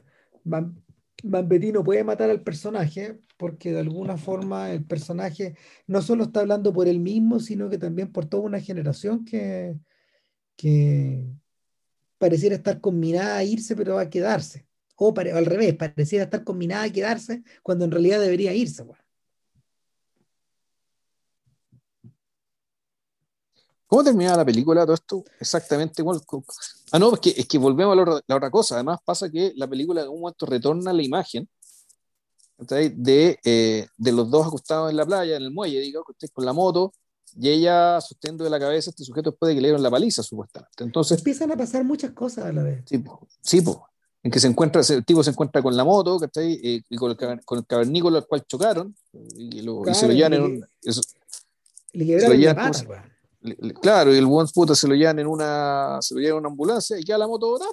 [1.84, 5.56] puede matar al personaje porque de alguna forma el personaje
[5.88, 9.78] no solo está hablando por él mismo, sino que también por toda una generación que,
[10.56, 11.26] que,
[12.24, 14.66] pareciera estar combinada a irse, pero va a quedarse.
[14.96, 18.86] O, al revés, pareciera estar combinada a quedarse cuando en realidad debería irse.
[23.86, 25.26] ¿Cómo termina la película todo esto?
[25.38, 26.22] Exactamente igual.
[26.94, 28.76] Ah, no, es que, es que volvemos a la, otra cosa.
[28.76, 31.50] Además pasa que la película en un momento retorna la imagen
[32.58, 36.54] de, eh, de los dos acostados en la playa, en el muelle, digo, con la
[36.54, 36.94] moto,
[37.36, 39.92] y ella sosteniendo de la cabeza a este sujeto después de que le dieron la
[39.92, 40.84] paliza, supuestamente.
[40.84, 42.84] Entonces, empiezan a pasar muchas cosas a la vez.
[42.86, 43.04] Sí,
[43.42, 43.64] sí
[44.24, 46.54] en que se encuentra, el tipo se encuentra con la moto, ¿cachai?
[46.64, 48.96] Eh, y con el, con el cavernícola al cual chocaron,
[49.36, 49.60] y,
[49.94, 50.66] se lo llevan en un...
[51.92, 56.40] le Claro, y el buen puta se lo llevan en una, se lo llevan en
[56.40, 57.66] una ambulancia y ya la moto da,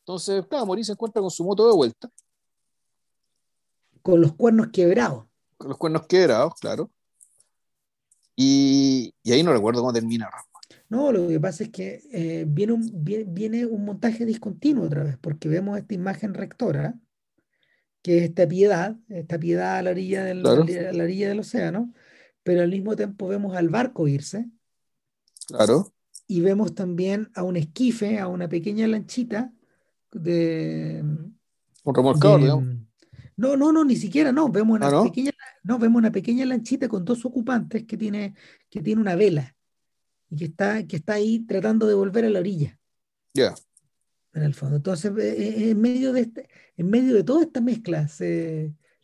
[0.00, 2.10] Entonces, claro, Morí se encuentra con su moto de vuelta.
[4.02, 5.24] Con los cuernos quebrados.
[5.56, 6.90] Con los cuernos quebrados, claro.
[8.42, 10.30] Y, y ahí no recuerdo cómo termina
[10.88, 15.16] no, lo que pasa es que eh, viene, un, viene, un montaje discontinuo otra vez,
[15.20, 16.98] porque vemos esta imagen rectora,
[18.02, 21.92] que es esta piedad, esta piedad a la orilla del, a la orilla del océano,
[22.42, 24.50] pero al mismo tiempo vemos al barco irse.
[25.46, 25.92] Claro.
[26.26, 29.52] Y vemos también a un esquife, a una pequeña lanchita
[30.10, 31.04] de.
[31.84, 32.64] Un remolcador, digamos.
[33.36, 34.48] No, no, no, ni siquiera, no.
[34.48, 35.30] Vemos una, ¿Ah, Pequeña,
[35.62, 38.34] no, vemos una pequeña lanchita con dos ocupantes que tiene,
[38.68, 39.54] que tiene una vela
[40.30, 42.78] y que está, que está ahí tratando de volver a la orilla.
[43.34, 43.54] Ya.
[44.32, 44.76] En el fondo.
[44.76, 48.08] Entonces, eh, eh, en medio de, este, en medio de toda esta mezcla,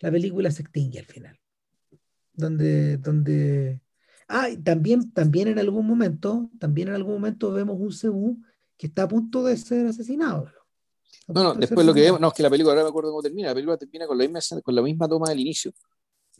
[0.01, 1.39] la película se extingue al final.
[2.33, 3.81] Donde, donde.
[4.29, 8.43] Ah, también, también en algún momento, también en algún momento vemos un Cebú
[8.77, 10.51] que está a punto de ser asesinado.
[11.29, 13.23] No, no, después lo que vemos, no, es que la película, ahora me acuerdo cómo
[13.23, 15.73] termina, la película termina con la misma, con la misma toma del inicio.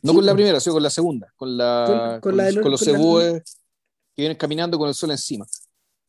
[0.03, 3.43] No con la primera, sino con la segunda, con, la, con, los cebúes
[4.15, 5.47] que vienen caminando con el sol encima.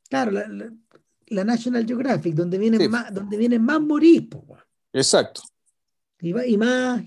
[0.10, 4.30] Claro, la, National Geographic, donde vienen más, donde vienen más morir.
[4.94, 5.42] Exacto.
[6.20, 6.48] Y, más,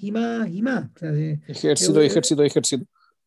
[0.03, 0.91] y más, y más.
[1.49, 2.87] ejército, ejército, ejército.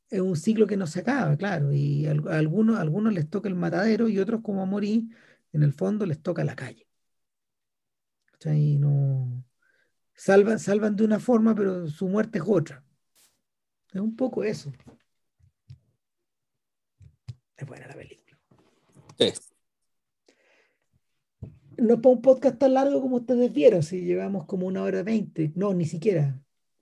[0.10, 1.74] Es un ciclo que no se acaba, claro.
[1.74, 5.04] Y a, algunos, algunos les toca el matadero y otros, como morir,
[5.52, 6.88] en el fondo les toca la calle.
[8.46, 9.44] Y no.
[10.14, 12.84] Salvan, salvan de una forma, pero su muerte es otra.
[13.94, 14.72] Es un poco eso
[17.66, 18.38] buena la película.
[19.18, 19.34] Sí.
[21.78, 25.04] No es para un podcast tan largo como ustedes vieron, si llevamos como una hora
[25.04, 26.40] veinte, no, ni siquiera.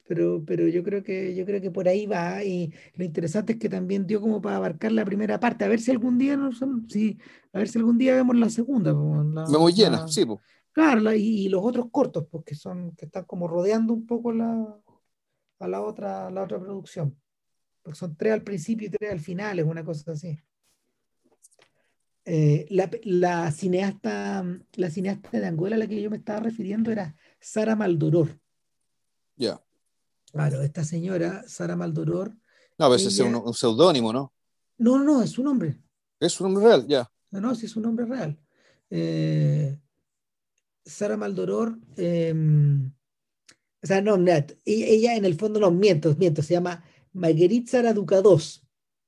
[0.07, 3.59] Pero, pero yo creo que yo creo que por ahí va y lo interesante es
[3.59, 6.49] que también dio como para abarcar la primera parte a ver si algún día no
[6.89, 7.17] si,
[7.53, 10.25] a ver si algún día vemos la segunda la, vemos llena sí
[10.73, 14.75] claro y, los otros cortos porque son que están como rodeando un poco la
[15.61, 17.17] a la otra la otra producción
[17.81, 20.37] porque son tres al principio y tres al final es una cosa así
[22.23, 27.15] eh, la, cineasta, la cineasta de Angola a la que yo me estaba refiriendo era
[27.39, 28.39] Sara Maldoror.
[29.35, 29.59] Ya.
[30.31, 32.29] Claro, esta señora, Sara Maldoror.
[32.77, 34.33] No, pero ese es un, seudónimo, ¿no?
[34.77, 35.81] No, no, es su nombre.
[36.19, 37.11] Es un nombre real, ya.
[37.31, 38.39] No, no, sí es un nombre real.
[38.89, 39.77] Eh,
[40.85, 42.91] Sara Maldoror, em,
[43.83, 44.15] o sea, no,
[44.65, 46.83] ella en el fondo no, miento, miento, se llama
[47.13, 48.63] Marguerite Sara Ducados,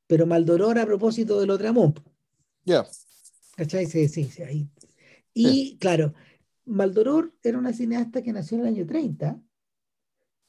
[0.07, 1.93] pero Maldoror a propósito del otro amor.
[2.65, 2.85] Ya.
[3.55, 3.85] ¿Cachai?
[3.85, 4.41] Sí, sí, sí.
[4.41, 4.69] Ahí.
[5.33, 6.13] Y claro,
[6.65, 9.39] Maldoror era una cineasta que nació en el año 30,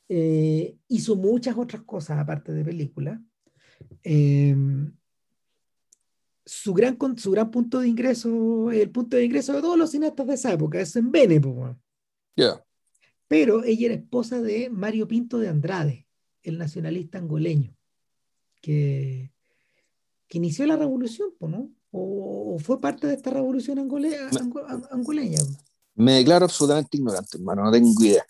[0.09, 3.21] eh, hizo muchas otras cosas aparte de películas.
[4.03, 4.93] Em,
[6.45, 10.27] su, gran, su gran punto de ingreso, el punto de ingreso de todos los cineastas
[10.27, 11.41] de esa época, es en Bene.
[12.37, 12.63] Ya.
[13.29, 16.07] Pero ella era esposa de Mario Pinto de Andrade,
[16.43, 17.77] el nacionalista angoleño,
[18.61, 19.33] que,
[20.29, 21.71] que inició la revolución, ¿no?
[21.97, 24.29] o, fue parte de esta revolución angoleña?
[25.95, 28.25] Me declaro absolutamente ignorante, hermano, no tengo idea.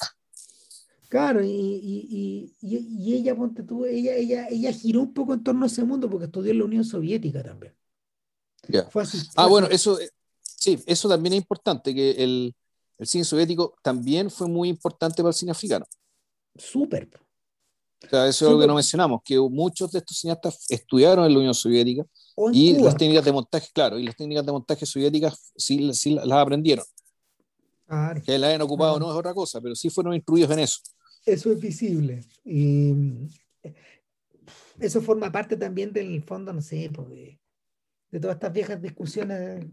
[1.08, 5.64] Claro, y, y, y, ella, ponte tú, ella, ella, ella giró un poco en torno
[5.64, 7.74] a ese mundo porque estudió en la Unión Soviética también.
[9.36, 10.10] ah, bueno, eso, eh,
[10.42, 12.54] sí, eso también es importante, que el,
[12.98, 15.86] el cine soviético también fue muy importante para el cine africano.
[16.56, 17.08] Súper.
[18.04, 21.32] O sea, eso es algo que no mencionamos, que muchos de estos cineastas estudiaron en
[21.32, 22.04] la Unión Soviética
[22.52, 26.32] y las técnicas de montaje, claro, y las técnicas de montaje soviéticas sí, sí las
[26.32, 26.84] aprendieron.
[28.24, 30.80] Que las hayan ocupado no es otra cosa, pero sí fueron instruidos en eso.
[31.24, 32.24] Eso es visible.
[32.44, 32.92] Y
[34.78, 36.90] eso forma parte también del fondo, no sé,
[38.10, 39.66] de, todas estas viejas discusiones,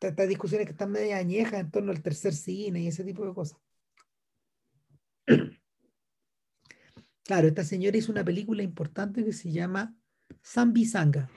[0.00, 3.34] estas discusiones que están medio añejas en torno al tercer cine y ese tipo de
[3.34, 3.58] cosas.
[7.22, 9.94] Claro, esta señora hizo una película importante que se llama
[10.42, 11.30] Zambi Sanga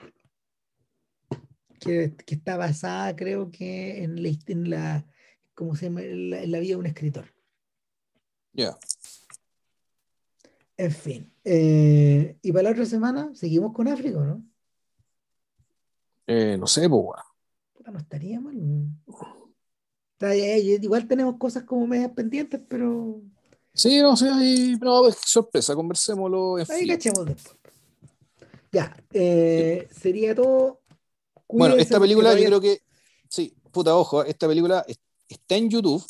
[1.84, 5.06] que, está basada, creo que, en la, en la
[5.54, 6.02] ¿cómo se llama?
[6.02, 7.26] En la, vida de un escritor.
[8.52, 8.76] Ya.
[10.76, 11.32] En fin.
[11.44, 14.42] Eh, y para la otra semana, seguimos con África, ¿no?
[16.26, 16.88] Eh, no sé,
[17.90, 18.56] No estaría mal.
[20.82, 23.20] igual tenemos cosas como medias pendientes, pero
[23.76, 27.56] Sí, no sé, ahí, no, pues, sorpresa, conversémoslo en Ahí cachemos después.
[28.70, 30.80] Ya, eh, sería todo.
[31.48, 32.82] Bueno, esta película yo creo que,
[33.28, 34.98] sí, puta, ojo, esta película es-
[35.28, 36.04] está en YouTube.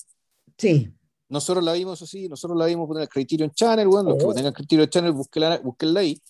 [0.58, 0.90] Sí,
[1.26, 4.28] Nosotros la vimos, eso sí, nosotros la vimos por el Criterion Channel, bueno, los Oh.
[4.28, 6.20] que tengan Criterion Channel, búsquenla, búsquenla ahí.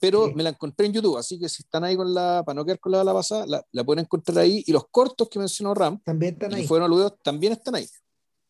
[0.00, 0.34] Pero Sí.
[0.34, 2.80] me la encontré en YouTube, así que si están ahí con la, para no quedar
[2.80, 4.64] con la bala pasada, la, la pueden encontrar ahí.
[4.66, 6.66] Y los cortos que mencionó Ram, también están y ahí.
[6.66, 7.86] fueron aludidos, también están ahí.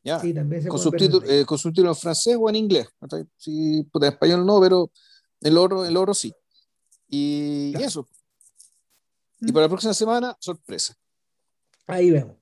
[0.04, 0.20] ¿ya?
[0.20, 1.10] Sí, también se con ahí.
[1.28, 2.86] eh, con subtítulos en francés o en inglés.
[3.36, 4.90] Sí, en español no, pero
[5.40, 6.32] el oro, el oro sí.
[7.08, 7.86] Y, y Claro.
[7.86, 8.08] eso.
[9.40, 9.48] ¿Mm?
[9.48, 10.94] Y para la próxima semana, sorpresa.
[11.88, 12.36] Ahí vemos.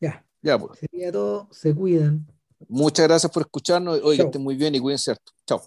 [0.00, 0.78] Ya, Ya, pues.
[0.80, 1.48] sería todo.
[1.50, 2.26] Se cuidan.
[2.68, 4.00] Muchas gracias por escucharnos.
[4.02, 5.32] Oye, que estén muy bien y cuídense harto.
[5.46, 5.62] Chao.